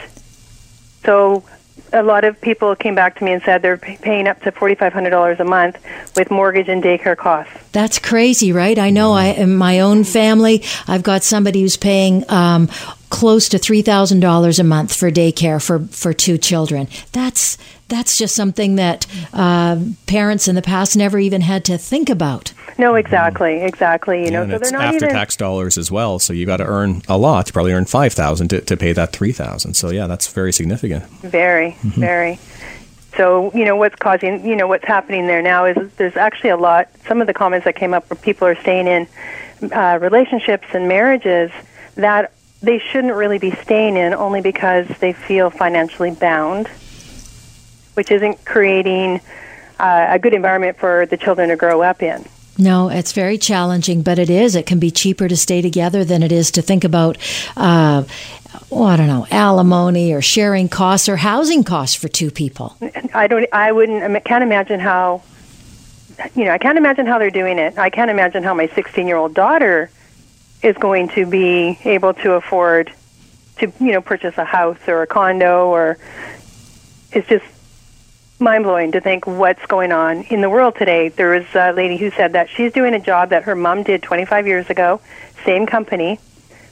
[1.03, 1.43] So
[1.93, 5.39] a lot of people came back to me and said they're paying up to $4,500
[5.39, 5.77] a month
[6.15, 7.53] with mortgage and daycare costs.
[7.71, 8.77] That's crazy, right?
[8.77, 12.67] I know I in my own family, I've got somebody who's paying um,
[13.09, 16.87] close to $3,000 a month for daycare for, for two children.
[17.11, 17.57] That's
[17.93, 22.53] that's just something that uh, parents in the past never even had to think about.
[22.77, 24.25] No, exactly, exactly.
[24.25, 26.17] You know, so they're not after even tax dollars as well.
[26.19, 27.47] So you got to earn a lot.
[27.47, 29.75] You probably earn five thousand to, to pay that three thousand.
[29.75, 31.03] So yeah, that's very significant.
[31.21, 31.99] very, Mm-hmm.
[32.01, 32.39] very.
[33.15, 36.57] So you know what's causing you know what's happening there now is there's actually a
[36.57, 36.89] lot.
[37.07, 39.07] Some of the comments that came up where people are staying in
[39.71, 41.51] uh, relationships and marriages
[41.95, 42.31] that
[42.63, 46.67] they shouldn't really be staying in only because they feel financially bound,
[47.93, 49.21] which isn't creating
[49.79, 52.25] uh, a good environment for the children to grow up in.
[52.57, 54.55] No, it's very challenging, but it is.
[54.55, 57.17] It can be cheaper to stay together than it is to think about,
[57.57, 58.03] uh,
[58.71, 62.77] oh, I don't know, alimony or sharing costs or housing costs for two people.
[63.13, 63.47] I don't.
[63.51, 64.03] I wouldn't.
[64.03, 65.23] I can't imagine how.
[66.35, 67.79] You know, I can't imagine how they're doing it.
[67.79, 69.89] I can't imagine how my 16-year-old daughter
[70.61, 72.93] is going to be able to afford
[73.57, 75.69] to, you know, purchase a house or a condo.
[75.69, 75.97] Or
[77.11, 77.45] it's just
[78.43, 81.09] mind blowing to think what's going on in the world today.
[81.09, 84.03] There was a lady who said that she's doing a job that her mom did
[84.03, 85.01] 25 years ago,
[85.45, 86.19] same company,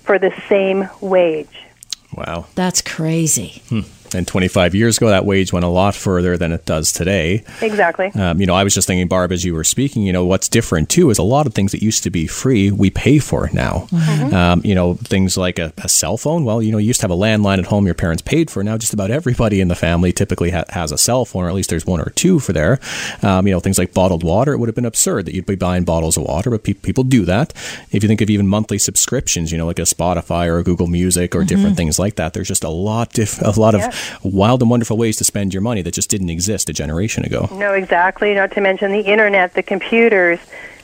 [0.04, 1.66] for the same wage.
[2.14, 2.48] Wow.
[2.56, 3.62] That's crazy.
[3.70, 3.82] Hmm.
[4.14, 7.44] And 25 years ago, that wage went a lot further than it does today.
[7.62, 8.08] Exactly.
[8.08, 10.50] Um, you know, I was just thinking, Barb, as you were speaking, you know, what's
[10.50, 13.50] different too is a lot of things that used to be free, we pay for
[13.54, 13.88] now.
[14.34, 16.44] Um, you know, things like a, a cell phone.
[16.46, 18.64] Well, you know, you used to have a landline at home your parents paid for.
[18.64, 21.56] Now, just about everybody in the family typically ha- has a cell phone, or at
[21.56, 22.80] least there's one or two for there.
[23.24, 24.54] Um, you know, things like bottled water.
[24.54, 27.04] It would have been absurd that you'd be buying bottles of water, but pe- people
[27.04, 27.54] do that.
[27.92, 30.88] If you think of even monthly subscriptions, you know, like a Spotify or a Google
[30.88, 33.88] Music or different things like that, there's just a lot, diff- a lot Yeah.
[33.88, 37.26] of wild and wonderful ways to spend your money that just didn't exist a generation
[37.26, 37.48] ago.
[37.52, 38.34] No, exactly.
[38.34, 40.40] Not to mention the internet, the computers,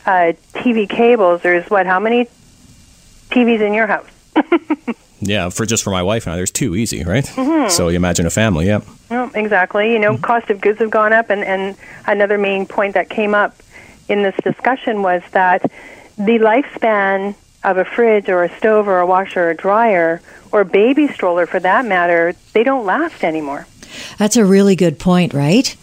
[0.06, 1.42] uh, TV cables.
[1.42, 1.86] There's what?
[1.86, 2.28] How many
[3.30, 4.10] TVs in your house?
[5.20, 7.26] Yeah, for just for my wife and I, there's two easy, right?
[7.72, 8.82] So you imagine a family, yeah.
[9.34, 9.92] Exactly.
[9.92, 11.76] You know, cost of goods have gone up, and and
[12.06, 13.56] another main point that came up
[14.08, 15.64] in this discussion was that
[16.18, 17.36] the lifespan
[17.68, 21.08] of a fridge or a stove or a washer or a dryer or a baby
[21.10, 23.68] stroller, for that matter, they don't last anymore.
[24.18, 25.76] That's a really good point, right?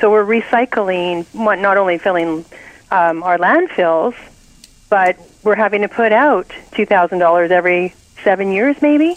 [0.00, 2.44] So we're recycling, not only filling
[2.90, 4.14] um, our landfills,
[4.90, 9.16] but we're having to put out two thousand dollars every seven years, maybe.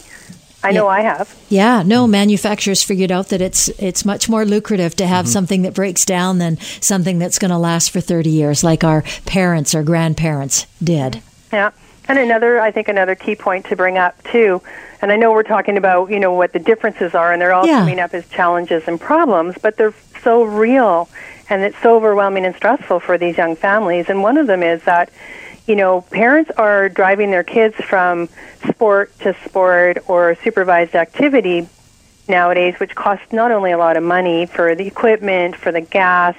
[0.62, 1.38] I know I have.
[1.50, 5.74] Yeah, no, manufacturers figured out that it's it's much more lucrative to have something that
[5.74, 9.82] breaks down than something that's going to last for 30 years like our parents or
[9.82, 11.20] grandparents did.
[11.52, 11.72] Yeah.
[12.08, 14.60] And another, I think, another key point to bring up too,
[15.00, 17.66] and I know we're talking about, you know, what the differences are, and they're all
[17.66, 17.78] Yeah.
[17.78, 21.08] coming up as challenges and problems, but they're so real,
[21.48, 24.08] and it's so overwhelming and stressful for these young families.
[24.08, 25.08] And one of them is that,
[25.66, 28.28] you know, parents are driving their kids from
[28.68, 31.68] sport to sport or supervised activity
[32.28, 36.34] nowadays, which costs not only a lot of money for the equipment, for the gas,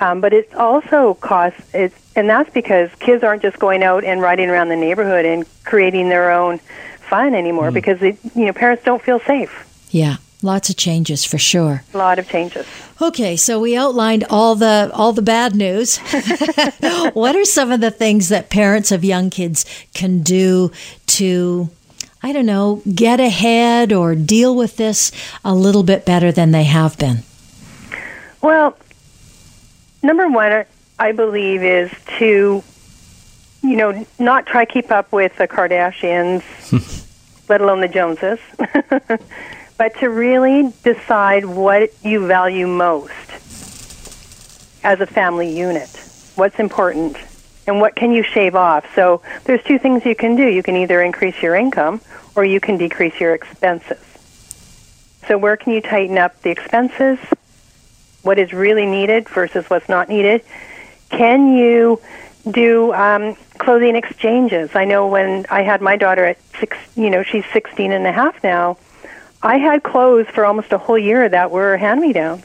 [0.00, 1.60] um, but it also costs.
[1.72, 5.46] It's, and that's because kids aren't just going out and riding around the neighborhood and
[5.64, 6.58] creating their own
[7.00, 9.86] fun anymore because they, you know parents don't feel safe.
[9.90, 11.82] Yeah, lots of changes for sure.
[11.92, 12.66] A lot of changes.
[13.00, 15.98] Okay, so we outlined all the all the bad news.
[17.12, 20.70] what are some of the things that parents of young kids can do
[21.06, 21.68] to
[22.22, 25.12] I don't know, get ahead or deal with this
[25.44, 27.18] a little bit better than they have been?
[28.40, 28.78] Well,
[30.04, 30.64] number one,
[30.98, 32.62] I believe, is to,
[33.62, 36.42] you know, not try keep up with the Kardashians,
[37.48, 38.38] let alone the Joneses,
[39.78, 43.10] but to really decide what you value most
[44.84, 45.90] as a family unit.
[46.36, 47.16] What's important,
[47.66, 48.84] and what can you shave off?
[48.94, 50.46] So there's two things you can do.
[50.46, 52.00] You can either increase your income,
[52.36, 54.02] or you can decrease your expenses.
[55.26, 57.18] So where can you tighten up the expenses?
[58.24, 60.42] What is really needed versus what's not needed.
[61.10, 62.00] Can you
[62.50, 64.74] do um, clothing exchanges?
[64.74, 68.12] I know when I had my daughter at six, you know, she's 16 and a
[68.12, 68.78] half now.
[69.42, 72.44] I had clothes for almost a whole year that were hand-me-downs.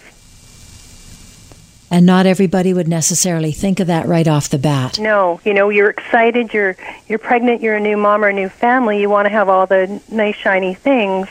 [1.91, 4.99] And not everybody would necessarily think of that right off the bat.
[4.99, 6.75] No, you know, you're excited, you're
[7.07, 9.65] you're pregnant, you're a new mom or a new family, you want to have all
[9.65, 11.27] the nice shiny things,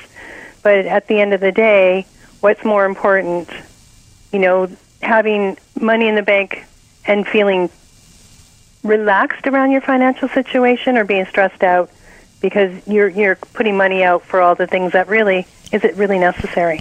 [0.64, 2.06] but at the end of the day,
[2.40, 3.48] what's more important?
[4.32, 6.64] You know, having money in the bank
[7.06, 7.70] and feeling
[8.82, 11.90] relaxed around your financial situation or being stressed out
[12.40, 16.18] because you're you're putting money out for all the things that really is it really
[16.18, 16.80] necessary?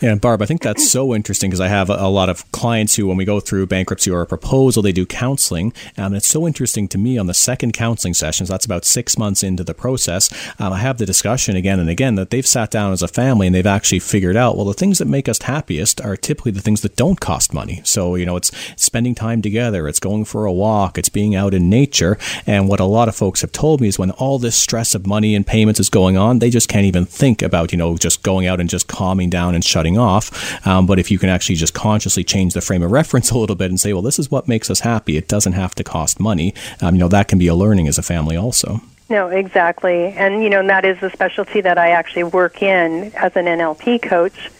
[0.00, 2.96] Yeah, Barb, I think that's so interesting because I have a, a, lot of clients
[2.96, 5.72] who, when we go through bankruptcy or a proposal, they do counseling.
[5.96, 9.42] And it's so interesting to me on the second counseling sessions, that's about six months
[9.42, 12.92] into the process, um, I have the discussion again and again that they've sat down
[12.92, 16.00] as a family and they've actually figured out, well, the things that make us happiest
[16.00, 17.80] are typically the things that don't cost money.
[17.84, 21.54] So, you know, it's spending time together, it's going for a walk, it's being out
[21.54, 22.18] in nature.
[22.46, 25.06] And what a lot of folks have told me is when all this stress of
[25.06, 28.07] money and payments is going on, they just can't even think about, you know, just
[28.08, 30.66] just going out and just calming down and shutting off.
[30.66, 33.56] Um, but if you can actually just consciously change the frame of reference a little
[33.56, 36.18] bit and say, well, this is what makes us happy, it doesn't have to cost
[36.18, 38.80] money, um, you know, that can be a learning as a family also.
[39.10, 40.06] No, exactly.
[40.06, 44.02] And, you know, that is the specialty that I actually work in as an NLP
[44.02, 44.50] coach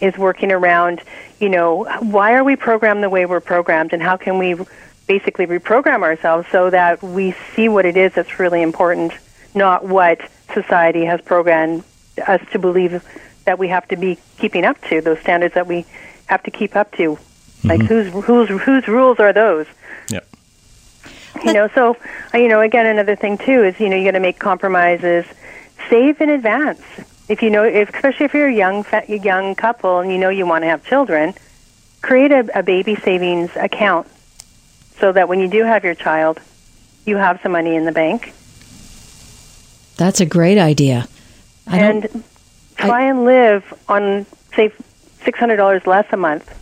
[0.00, 1.02] is working around,
[1.38, 4.54] you know, why are we programmed the way we're programmed and how can we
[5.06, 9.12] basically reprogram ourselves so that we see what it is that's really important,
[9.54, 10.20] not what
[10.52, 11.84] society has programmed
[12.26, 13.02] us to believe
[13.44, 15.86] that we have to be keeping up to those standards that we
[16.26, 17.16] have to keep up to.
[17.16, 17.68] Mm-hmm.
[17.68, 19.66] Like whose whose whose rules are those?
[20.10, 20.28] Yep.
[21.44, 21.96] You know, so
[22.34, 25.24] uh, you know, again, another thing too is you know you got to make compromises.
[25.88, 26.82] Save in advance.
[27.28, 30.28] If you know, if, especially if you're a young a young couple and you know
[30.28, 31.34] you want to have children,
[32.02, 34.06] create a, a baby savings account
[34.98, 36.40] so that when you do have your child,
[37.04, 38.32] you have some money in the bank.
[39.96, 41.08] That's a great idea
[41.66, 42.24] and
[42.76, 44.72] try I, and live on say
[45.24, 46.52] six hundred dollars less a month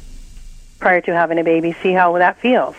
[0.79, 1.73] prior to having a baby.
[1.83, 2.77] See how that feels.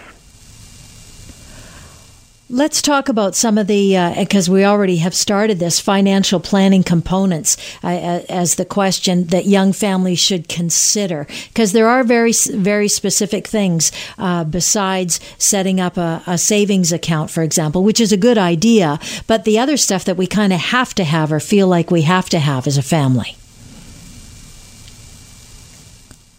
[2.47, 6.83] Let's talk about some of the, because uh, we already have started this, financial planning
[6.83, 11.25] components uh, as the question that young families should consider.
[11.47, 17.31] Because there are very, very specific things uh, besides setting up a, a, savings account,
[17.31, 18.99] for example, which is a good idea.
[19.25, 22.03] But the other stuff that we kind of have to have or feel like we
[22.03, 23.37] have to have as a family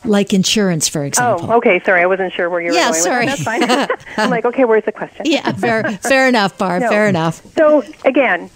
[0.09, 1.51] like insurance, for example.
[1.51, 1.81] Oh, okay.
[1.81, 3.03] Sorry, I wasn't sure where you were yeah, going.
[3.03, 3.27] sorry.
[3.27, 3.63] That's fine.
[4.17, 5.27] I'm like, okay, where's the question?
[5.29, 6.83] yeah, fair, fair enough, Barb.
[6.83, 6.89] No.
[6.89, 7.43] Fair enough.
[7.57, 8.51] So again,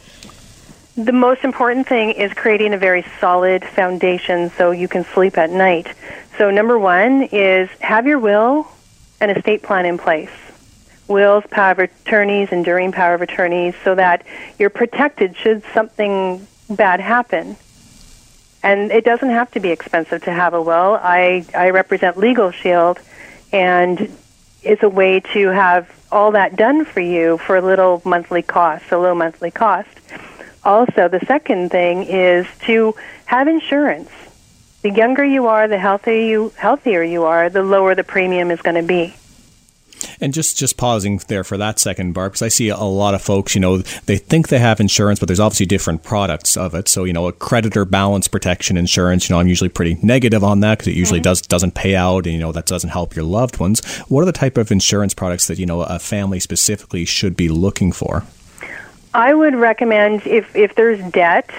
[0.97, 5.51] the most important thing is creating a very solid foundation so you can sleep at
[5.51, 5.95] night.
[6.37, 8.67] So number one is have your will
[9.21, 10.31] and estate plan in place.
[11.09, 14.25] Wills, power of attorneys, enduring power of attorneys, so that
[14.59, 17.57] you're protected should something bad happen.
[18.63, 20.99] And it doesn't have to be expensive to have a will.
[21.01, 22.99] I, I represent Legal Shield,
[23.53, 24.15] and
[24.63, 28.91] it's a way to have all that done for you for a little monthly cost,
[28.91, 29.89] a low monthly cost.
[30.63, 32.95] Also, the second thing is to
[33.25, 34.11] have insurance.
[34.83, 38.61] The younger you are, the healthier you, healthier you are, the lower the premium is
[38.61, 39.15] going to be.
[40.23, 43.23] And just just pausing there for that second, Barb, because I see a lot of
[43.23, 46.89] folks, you know, they think they have insurance, but there's obviously different products of it.
[46.89, 50.61] So, you know, a creditor balance protection insurance, you know, I'm usually pretty negative on
[50.61, 51.31] that because it usually mm-hmm.
[51.31, 53.85] does doesn't pay out, and you know that doesn't help your loved ones.
[54.09, 57.49] What are the type of insurance products that you know a family specifically should be
[57.49, 58.25] looking for?
[59.15, 61.51] I would recommend if if there's debt,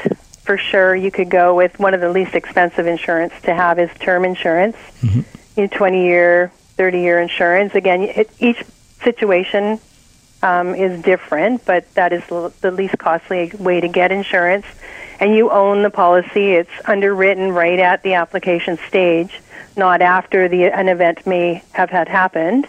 [0.43, 3.89] for sure, you could go with one of the least expensive insurance to have is
[4.00, 4.78] term insurance.
[5.02, 5.21] Mm-hmm.
[5.58, 7.76] You know, 20 year 30 year insurance.
[7.76, 8.64] Again, it, each
[9.02, 9.80] situation
[10.44, 14.66] um, is different, but that is the least costly way to get insurance.
[15.20, 16.52] And you own the policy.
[16.54, 19.40] It's underwritten right at the application stage,
[19.78, 22.68] not after the, an event may have had happened.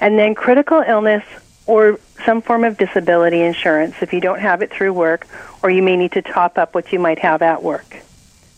[0.00, 1.24] And then critical illness
[1.66, 5.26] or some form of disability insurance if you don't have it through work,
[5.62, 7.96] or you may need to top up what you might have at work.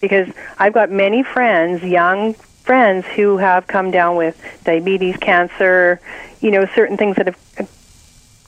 [0.01, 2.35] Because I've got many friends, young
[2.71, 6.01] friends who have come down with diabetes, cancer,
[6.41, 7.69] you know, certain things that have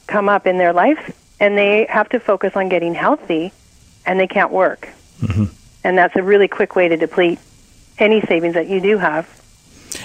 [0.06, 3.52] come up in their life, and they have to focus on getting healthy,
[4.06, 4.88] and they can't work.
[5.22, 5.46] Mm-hmm.
[5.82, 7.40] And that's a really quick way to deplete
[7.98, 9.26] any savings that you do have.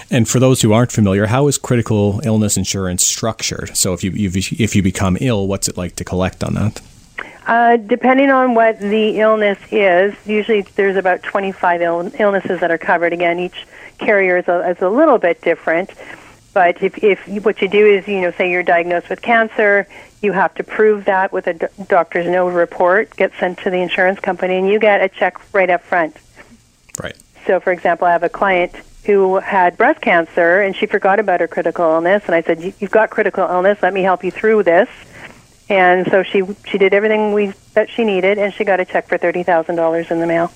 [0.10, 3.78] And for those who aren't familiar, how is critical illness insurance structured?
[3.78, 6.82] So if you if you become ill, what's it like to collect on that?
[7.48, 12.78] Uh, depending on what the illness is, usually there's about 25 Ill- illnesses that are
[12.78, 13.14] covered.
[13.14, 13.66] Again, each
[14.00, 15.92] carrier is a, is a little bit different.
[16.54, 19.88] But if, if you, what you do is, you know, say you're diagnosed with cancer,
[20.22, 23.78] you have to prove that with a do- doctor's note report, get sent to the
[23.78, 26.18] insurance company, and you get a check right up front.
[27.02, 27.16] Right.
[27.46, 28.74] So, for example, I have a client
[29.06, 32.92] who had breast cancer and she forgot about her critical illness and I said you've
[32.92, 34.90] got critical illness let me help you through this
[35.70, 39.08] and so she she did everything we that she needed and she got a check
[39.08, 40.52] for $30,000 in the mail.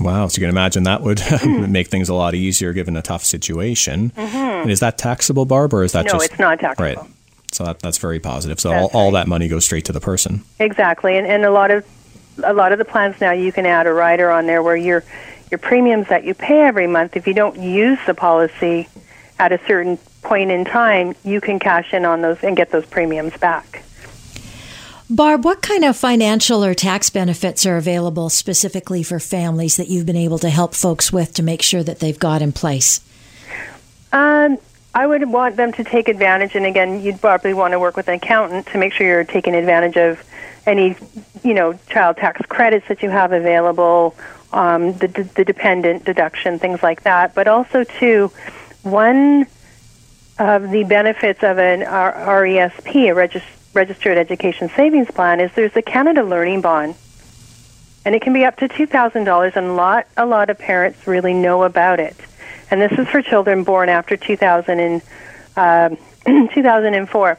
[0.00, 1.20] Wow, so you can imagine that would
[1.68, 4.10] make things a lot easier given a tough situation.
[4.10, 4.36] Mm-hmm.
[4.36, 7.02] And is that taxable, Barb, or is that no, just it's not taxable.
[7.02, 7.10] Right.
[7.52, 8.60] So that, that's very positive.
[8.60, 9.20] So all, all right.
[9.20, 10.42] that money goes straight to the person.
[10.58, 11.84] Exactly, and and a lot of
[12.44, 15.04] a lot of the plans now you can add a rider on there where your
[15.50, 18.88] your premiums that you pay every month, if you don't use the policy
[19.38, 22.86] at a certain point in time, you can cash in on those and get those
[22.86, 23.82] premiums back.
[25.10, 30.06] Barb, what kind of financial or tax benefits are available specifically for families that you've
[30.06, 33.00] been able to help folks with to make sure that they've got in place?
[34.12, 34.56] Um,
[34.94, 38.06] I would want them to take advantage, and again, you'd probably want to work with
[38.06, 40.22] an accountant to make sure you're taking advantage of
[40.64, 40.96] any,
[41.42, 44.14] you know, child tax credits that you have available,
[44.52, 47.34] um, the, the dependent deduction, things like that.
[47.34, 48.30] But also, too,
[48.84, 49.48] one
[50.38, 53.42] of the benefits of an RESP, a regis-
[53.74, 56.94] registered education savings plan, is there's the Canada Learning Bond,
[58.04, 60.58] and it can be up to two thousand dollars, and a lot a lot of
[60.58, 62.16] parents really know about it.
[62.70, 65.02] And this is for children born after 2000 and,
[65.56, 65.88] uh,
[66.54, 67.38] 2004.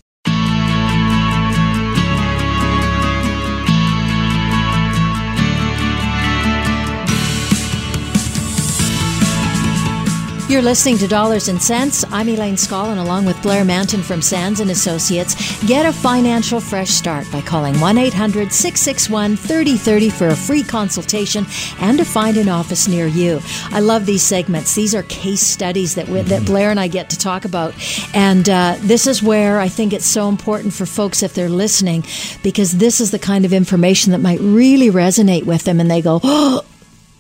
[10.50, 12.06] You're listening to Dollars and Cents.
[12.10, 15.36] I'm Elaine Scollin along with Blair Mantin from Sands and Associates.
[15.66, 21.46] Get a financial fresh start by calling 1-800-661-3030 for a free consultation
[21.82, 23.42] and to find an office near you.
[23.72, 24.74] I love these segments.
[24.74, 27.74] These are case studies that we, that Blair and I get to talk about.
[28.16, 32.06] And uh, this is where I think it's so important for folks if they're listening
[32.42, 36.02] because this is the kind of information that might really resonate with them and they
[36.02, 36.64] go, "Oh,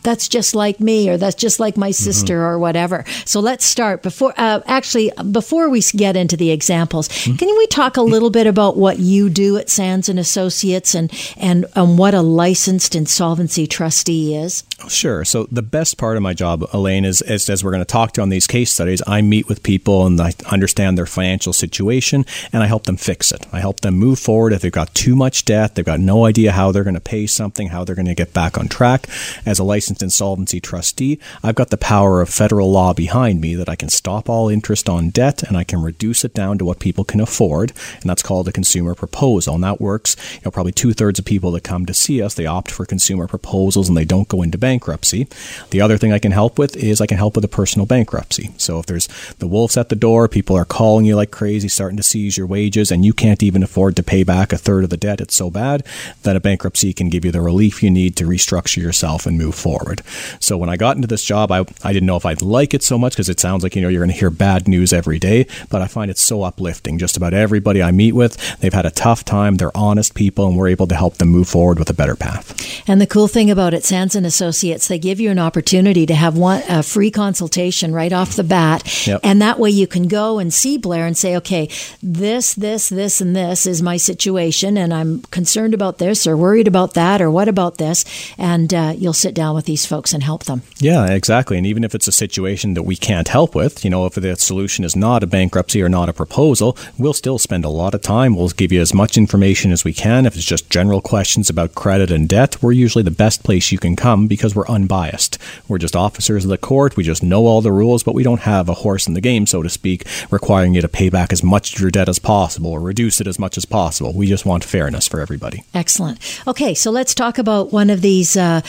[0.07, 2.45] that's just like me or that's just like my sister mm-hmm.
[2.45, 7.35] or whatever so let's start before uh, actually before we get into the examples mm-hmm.
[7.35, 11.11] can we talk a little bit about what you do at sands and associates and
[11.35, 15.25] and um, what a licensed insolvency trustee is Sure.
[15.25, 18.11] So the best part of my job, Elaine, is, is as we're going to talk
[18.13, 22.25] to on these case studies, I meet with people and I understand their financial situation
[22.53, 23.47] and I help them fix it.
[23.51, 26.51] I help them move forward if they've got too much debt, they've got no idea
[26.51, 29.07] how they're going to pay something, how they're going to get back on track.
[29.47, 33.69] As a licensed insolvency trustee, I've got the power of federal law behind me that
[33.69, 36.79] I can stop all interest on debt and I can reduce it down to what
[36.79, 39.55] people can afford, and that's called a consumer proposal.
[39.55, 40.15] And that works.
[40.35, 42.85] You know, probably two thirds of people that come to see us, they opt for
[42.85, 45.27] consumer proposals and they don't go into bankruptcy.
[45.69, 48.49] The other thing I can help with is I can help with a personal bankruptcy.
[48.57, 49.07] So if there's
[49.39, 52.47] the wolves at the door, people are calling you like crazy, starting to seize your
[52.47, 55.35] wages, and you can't even afford to pay back a third of the debt, it's
[55.35, 55.85] so bad,
[56.23, 59.55] then a bankruptcy can give you the relief you need to restructure yourself and move
[59.55, 60.01] forward.
[60.41, 62.83] So when I got into this job, I, I didn't know if I'd like it
[62.83, 65.19] so much because it sounds like, you know, you're going to hear bad news every
[65.19, 66.97] day, but I find it so uplifting.
[66.97, 70.57] Just about everybody I meet with, they've had a tough time, they're honest people, and
[70.57, 72.53] we're able to help them move forward with a better path.
[72.85, 74.25] And the cool thing about it, Sands and
[74.57, 78.43] Associates, they give you an opportunity to have one a free consultation right off the
[78.43, 79.19] bat, Yep.
[79.23, 81.69] and that way you can go and see Blair and say, okay,
[82.01, 86.67] this, this, this, and this is my situation, and I'm concerned about this, or worried
[86.67, 88.03] about that, or what about this,
[88.35, 90.63] and uh, you'll sit down with these folks and help them.
[90.79, 91.55] Yeah, exactly.
[91.57, 94.35] And even if it's a situation that we can't help with, you know, if the
[94.37, 98.01] solution is not a bankruptcy or not a proposal, we'll still spend a lot of
[98.01, 98.35] time.
[98.35, 100.25] We'll give you as much information as we can.
[100.25, 103.77] If it's just general questions about credit and debt, we're usually the best place you
[103.77, 105.37] can come because we're unbiased.
[105.67, 106.95] We're just officers of the court.
[106.97, 109.45] We just know all the rules, but we don't have a horse in the game,
[109.45, 112.71] so to speak, requiring you to pay back as much of your debt as possible
[112.71, 114.13] or reduce it as much as possible.
[114.13, 115.63] We just want fairness for everybody.
[115.73, 116.19] Excellent.
[116.47, 118.61] Okay, so let's talk about one of these uh,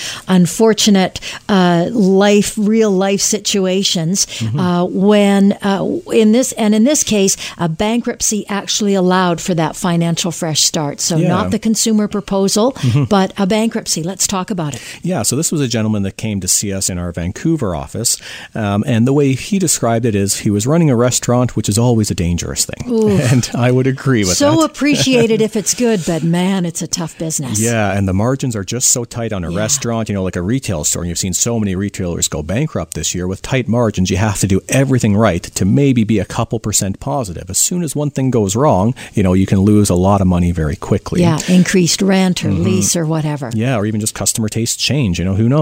[0.42, 4.58] unfortunate uh, life, real life situations Mm-hmm.
[4.58, 9.76] uh, when, uh, in this, and in this case, a bankruptcy actually allowed for that
[9.76, 11.00] financial fresh start.
[11.00, 11.24] So Yeah.
[11.28, 11.30] Mm-hmm.
[11.30, 12.76] not the consumer proposal,
[13.10, 14.02] but a bankruptcy.
[14.02, 14.82] Let's talk about it.
[15.02, 18.20] Yeah, so this was a gentleman that came to see us in our Vancouver office.
[18.54, 21.78] Um, and the way he described it is he was running a restaurant, which is
[21.78, 23.18] always a dangerous thing.
[23.28, 24.56] And I would agree with So that.
[24.58, 27.60] So appreciated if it's good, but man, it's a tough business.
[27.60, 30.08] Yeah, and the margins are just so tight on a restaurant.
[30.08, 32.94] You know, like a retail retail store and you've seen so many retailers go bankrupt
[32.94, 36.24] this year with tight margins, you have to do everything right to maybe be a
[36.24, 37.48] couple percent positive.
[37.48, 40.26] As soon as one thing goes wrong, you know, you can lose a lot of
[40.26, 41.20] money very quickly.
[41.20, 42.64] Yeah, increased rent or mm-hmm.
[42.64, 43.50] lease or whatever.
[43.54, 45.18] Yeah, or even just customer taste change.
[45.18, 45.57] You know, who knows?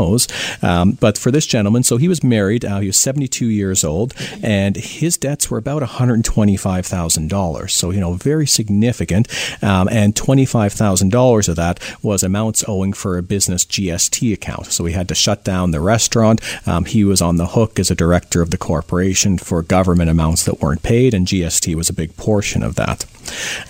[0.63, 2.65] Um, but for this gentleman, so he was married.
[2.65, 7.73] Uh, he was 72 years old, and his debts were about 125 thousand dollars.
[7.73, 9.29] So you know, very significant.
[9.63, 14.33] Um, and twenty five thousand dollars of that was amounts owing for a business GST
[14.33, 14.67] account.
[14.67, 16.41] So he had to shut down the restaurant.
[16.67, 20.45] Um, he was on the hook as a director of the corporation for government amounts
[20.45, 23.05] that weren't paid, and GST was a big portion of that.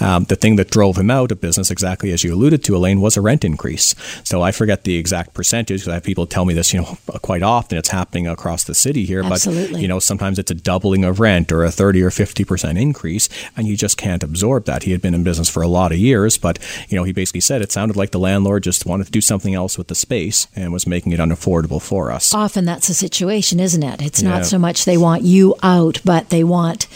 [0.01, 3.01] Um, the thing that drove him out of business, exactly as you alluded to, Elaine,
[3.01, 3.95] was a rent increase.
[4.25, 6.99] So I forget the exact percentage because I have people tell me this, you know,
[7.23, 7.79] quite often.
[7.79, 9.73] It's happening across the city here, Absolutely.
[9.73, 12.79] but you know, sometimes it's a doubling of rent or a thirty or fifty percent
[12.79, 14.85] increase, and you just can't absorb that.
[14.85, 17.41] He had been in business for a lot of years, but you know, he basically
[17.41, 20.47] said it sounded like the landlord just wanted to do something else with the space
[20.55, 22.35] and was making it unaffordable for us.
[22.35, 24.03] Often that's the situation, isn't it?
[24.03, 24.31] It's yeah.
[24.31, 26.87] not so much they want you out, but they want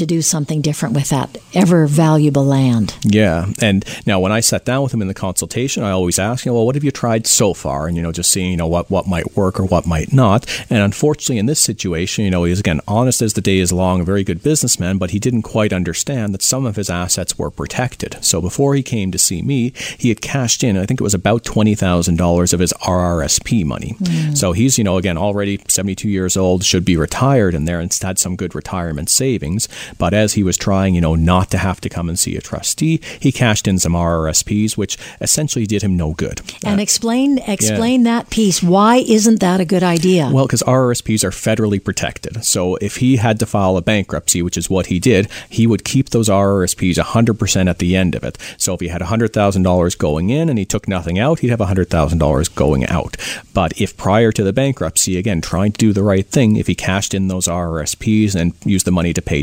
[0.00, 2.96] to do something different with that ever valuable land.
[3.04, 3.46] Yeah.
[3.62, 6.50] And now when I sat down with him in the consultation, I always ask, you
[6.50, 7.86] know, well, what have you tried so far?
[7.86, 10.46] And, you know, just seeing, you know, what, what might work or what might not.
[10.68, 14.00] And unfortunately, in this situation, you know, he's again honest as the day is long,
[14.00, 17.50] a very good businessman, but he didn't quite understand that some of his assets were
[17.50, 18.16] protected.
[18.22, 21.14] So before he came to see me, he had cashed in, I think it was
[21.14, 23.96] about $20,000 of his RRSP money.
[24.00, 24.36] Mm.
[24.36, 27.92] So he's, you know, again, already 72 years old, should be retired and there and
[28.00, 29.68] had some good retirement savings.
[29.98, 32.40] But as he was trying, you know, not to have to come and see a
[32.40, 36.40] trustee, he cashed in some RRSPs, which essentially did him no good.
[36.64, 38.16] And uh, explain explain yeah.
[38.16, 38.62] that piece.
[38.62, 40.30] Why isn't that a good idea?
[40.32, 42.44] Well, because RRSPs are federally protected.
[42.44, 45.84] So if he had to file a bankruptcy, which is what he did, he would
[45.84, 48.38] keep those RRSPs 100% at the end of it.
[48.56, 52.54] So if he had $100,000 going in and he took nothing out, he'd have $100,000
[52.54, 53.16] going out.
[53.52, 56.74] But if prior to the bankruptcy, again, trying to do the right thing, if he
[56.74, 59.42] cashed in those RRSPs and used the money to pay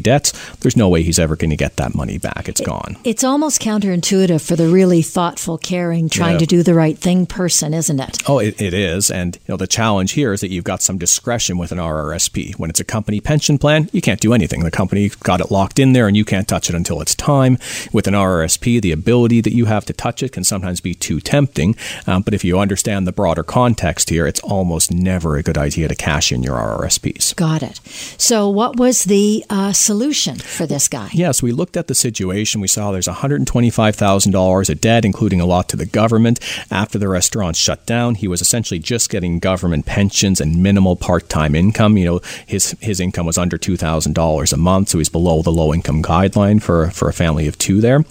[0.59, 2.47] there's no way he's ever going to get that money back.
[2.47, 2.97] It's gone.
[3.03, 6.39] It's almost counterintuitive for the really thoughtful, caring, trying yeah.
[6.39, 8.17] to do the right thing person, isn't it?
[8.27, 9.09] Oh, it, it is.
[9.11, 12.57] And you know, the challenge here is that you've got some discretion with an RRSP.
[12.59, 14.63] When it's a company pension plan, you can't do anything.
[14.63, 17.57] The company got it locked in there, and you can't touch it until it's time.
[17.93, 21.19] With an RRSP, the ability that you have to touch it can sometimes be too
[21.19, 21.75] tempting.
[22.05, 25.87] Um, but if you understand the broader context here, it's almost never a good idea
[25.87, 27.35] to cash in your RRSPs.
[27.35, 27.79] Got it.
[28.17, 30.16] So, what was the uh, solution?
[30.25, 31.09] For this guy.
[31.13, 32.61] Yes, we looked at the situation.
[32.61, 36.39] We saw there's $125,000 of debt, including a lot to the government.
[36.71, 41.55] After the restaurant shut down, he was essentially just getting government pensions and minimal part-time
[41.55, 41.97] income.
[41.97, 45.73] You know, his his income was under $2,000 a month, so he's below the low
[45.73, 48.03] income guideline for for a family of two there.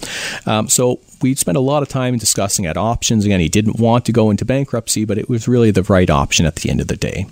[0.45, 3.25] Um, so we spent a lot of time discussing at options.
[3.25, 6.45] Again, he didn't want to go into bankruptcy, but it was really the right option
[6.45, 7.25] at the end of the day,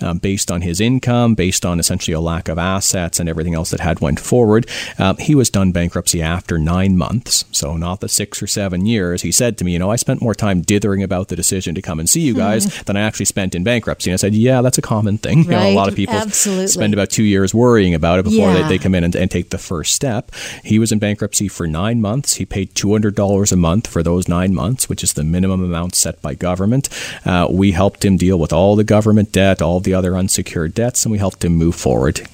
[0.00, 3.70] um, based on his income, based on essentially a lack of assets and everything else
[3.70, 4.68] that had went forward.
[4.98, 9.22] Um, he was done bankruptcy after nine months, so not the six or seven years.
[9.22, 11.82] He said to me, "You know, I spent more time dithering about the decision to
[11.82, 12.84] come and see you guys mm.
[12.84, 15.38] than I actually spent in bankruptcy." And I said, "Yeah, that's a common thing.
[15.38, 15.46] Right.
[15.46, 16.66] You know, a lot of people Absolutely.
[16.66, 18.62] spend about two years worrying about it before yeah.
[18.62, 20.30] they, they, come in and, and take the first step."
[20.64, 22.34] He was in bankruptcy for nine months.
[22.34, 25.22] He paid two hundred dollars dollars a month for those nine months, which is the
[25.22, 26.88] minimum amount set by government.
[27.24, 31.04] Uh, we helped him deal with all the government debt, all the other unsecured debts,
[31.04, 32.28] and we helped him move forward.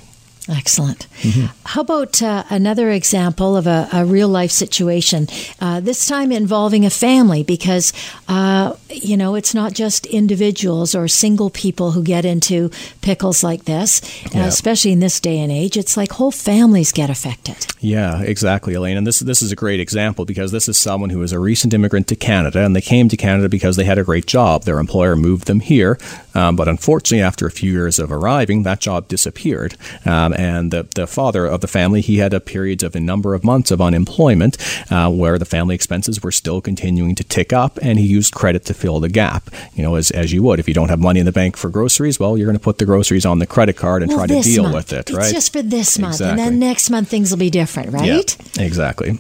[0.49, 1.09] Excellent.
[1.23, 1.47] Mm-hmm.
[1.65, 5.27] How about uh, another example of a, a real life situation,
[5.61, 7.43] uh, this time involving a family?
[7.43, 7.93] Because,
[8.29, 12.71] uh, you know, it's not just individuals or single people who get into
[13.01, 14.47] pickles like this, uh, yeah.
[14.47, 15.77] especially in this day and age.
[15.77, 17.67] It's like whole families get affected.
[17.81, 18.97] Yeah, exactly, Elaine.
[18.97, 21.75] And this, this is a great example because this is someone who is a recent
[21.75, 24.63] immigrant to Canada, and they came to Canada because they had a great job.
[24.63, 25.99] Their employer moved them here.
[26.35, 29.77] Um, but unfortunately, after a few years of arriving, that job disappeared.
[30.05, 33.35] Um, and the, the father of the family, he had a period of a number
[33.35, 34.57] of months of unemployment
[34.91, 38.65] uh, where the family expenses were still continuing to tick up, and he used credit
[38.67, 39.51] to fill the gap.
[39.75, 40.61] You know, as, as you would.
[40.61, 42.79] If you don't have money in the bank for groceries, well, you're going to put
[42.79, 44.75] the groceries on the credit card and well, try to deal month.
[44.75, 45.33] with it, it's right?
[45.33, 46.31] just for this month, exactly.
[46.31, 48.37] and then next month things will be different, right?
[48.57, 49.19] Yeah, exactly.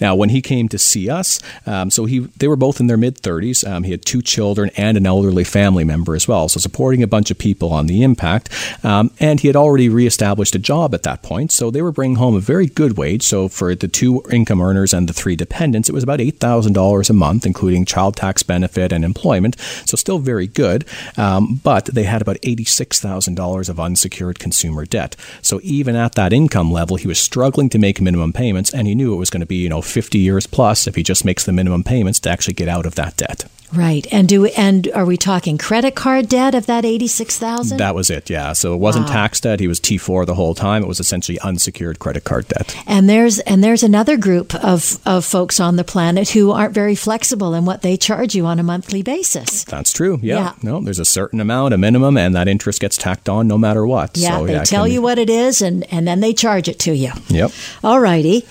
[0.00, 2.96] Now, when he came to see us, um, so he they were both in their
[2.96, 3.66] mid 30s.
[3.68, 7.06] Um, he had two children and an elderly family member as well, so supporting a
[7.06, 8.48] bunch of people on the impact.
[8.84, 12.16] Um, and he had already reestablished a job at that point, so they were bringing
[12.16, 13.22] home a very good wage.
[13.22, 17.12] So for the two income earners and the three dependents, it was about $8,000 a
[17.12, 19.56] month, including child tax benefit and employment.
[19.84, 20.84] So still very good.
[21.16, 25.14] Um, but they had about $86,000 of unsecured consumer debt.
[25.42, 28.94] So even at that income level, he was struggling to make minimum payments, and he
[28.94, 31.44] knew it was going to be, you know, 50 years plus if he just makes
[31.44, 33.44] the minimum payments to actually get out of that debt.
[33.74, 34.06] Right.
[34.12, 37.78] And do and are we talking credit card debt of that 86,000?
[37.78, 38.30] That was it.
[38.30, 38.52] Yeah.
[38.52, 39.12] So it wasn't wow.
[39.12, 39.60] tax debt.
[39.60, 40.82] He was T4 the whole time.
[40.82, 42.76] It was essentially unsecured credit card debt.
[42.86, 46.94] And there's and there's another group of of folks on the planet who aren't very
[46.94, 49.64] flexible in what they charge you on a monthly basis.
[49.64, 50.18] That's true.
[50.22, 50.38] Yeah.
[50.38, 50.52] yeah.
[50.62, 53.86] No, there's a certain amount, a minimum, and that interest gets tacked on no matter
[53.86, 54.16] what.
[54.16, 54.38] Yeah.
[54.38, 56.78] So, they yeah, tell can, you what it is and and then they charge it
[56.80, 57.12] to you.
[57.28, 57.50] Yep.
[57.82, 58.46] All righty.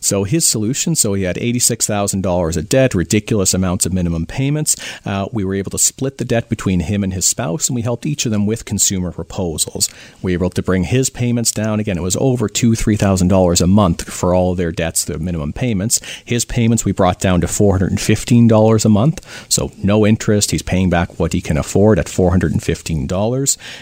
[0.00, 4.76] So his solution, so he had $86,000 of debt, ridiculous amounts of minimum payments.
[5.04, 7.82] Uh, we were able to split the debt between him and his spouse, and we
[7.82, 9.88] helped each of them with consumer proposals.
[10.22, 11.80] We were able to bring his payments down.
[11.80, 15.18] Again, it was over two, three thousand dollars a month for all their debts, their
[15.18, 16.00] minimum payments.
[16.24, 20.06] His payments we brought down to four hundred and fifteen dollars a month, so no
[20.06, 20.50] interest.
[20.50, 22.52] He's paying back what he can afford at four hundred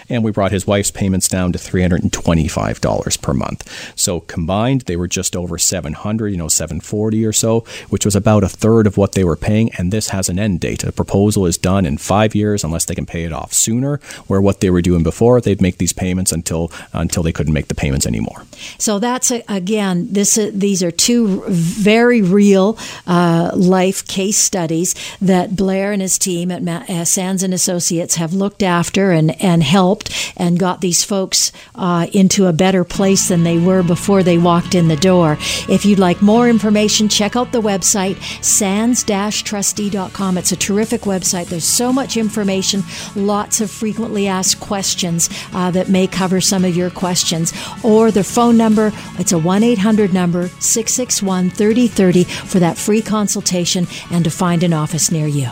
[0.09, 3.93] and we brought his wife's payments down to three hundred and twenty-five dollars per month.
[3.99, 8.05] So combined, they were just over seven hundred 700, you know, 740 or so, which
[8.05, 9.71] was about a third of what they were paying.
[9.77, 10.85] And this has an end date.
[10.85, 13.99] A proposal is done in five years unless they can pay it off sooner.
[14.29, 17.69] Where what they were doing before, they'd make these payments until until they couldn't make
[17.69, 18.45] the payments anymore.
[18.79, 24.95] So that's a, again, this uh, these are two very real uh, life case studies
[25.21, 29.41] that Blair and his team at Ma- uh, Sands and Associates have looked after and
[29.43, 34.23] and helped and got these folks uh, into a better place than they were before
[34.23, 35.37] they walked in the door.
[35.69, 40.37] If you you'd like more information, check out the website, sands-trustee.com.
[40.37, 41.47] It's a terrific website.
[41.47, 42.83] There's so much information,
[43.15, 47.55] lots of frequently asked questions uh, that may cover some of your questions.
[47.83, 53.87] Or the phone number, it's a 1 800 number, 661 3030 for that free consultation
[54.11, 55.49] and to find an office near you.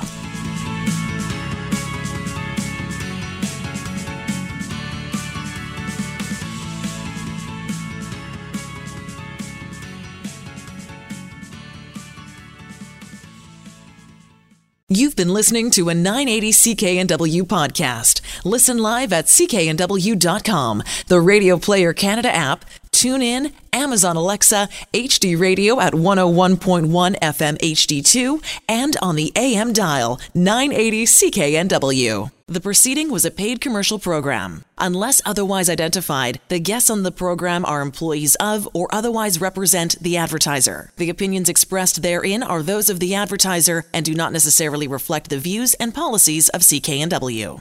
[15.15, 18.21] You've been listening to a 980 CKNW podcast.
[18.45, 22.65] Listen live at cknw.com, the Radio Player Canada app,
[23.05, 30.19] tune in, Amazon Alexa, HD Radio at 101.1 FM HD2, and on the AM dial
[30.33, 32.31] 980 CKNW.
[32.47, 34.65] The proceeding was a paid commercial program.
[34.79, 40.17] Unless otherwise identified, the guests on the program are employees of or otherwise represent the
[40.17, 40.91] advertiser.
[40.97, 45.39] The opinions expressed therein are those of the advertiser and do not necessarily reflect the
[45.39, 47.61] views and policies of CKNW.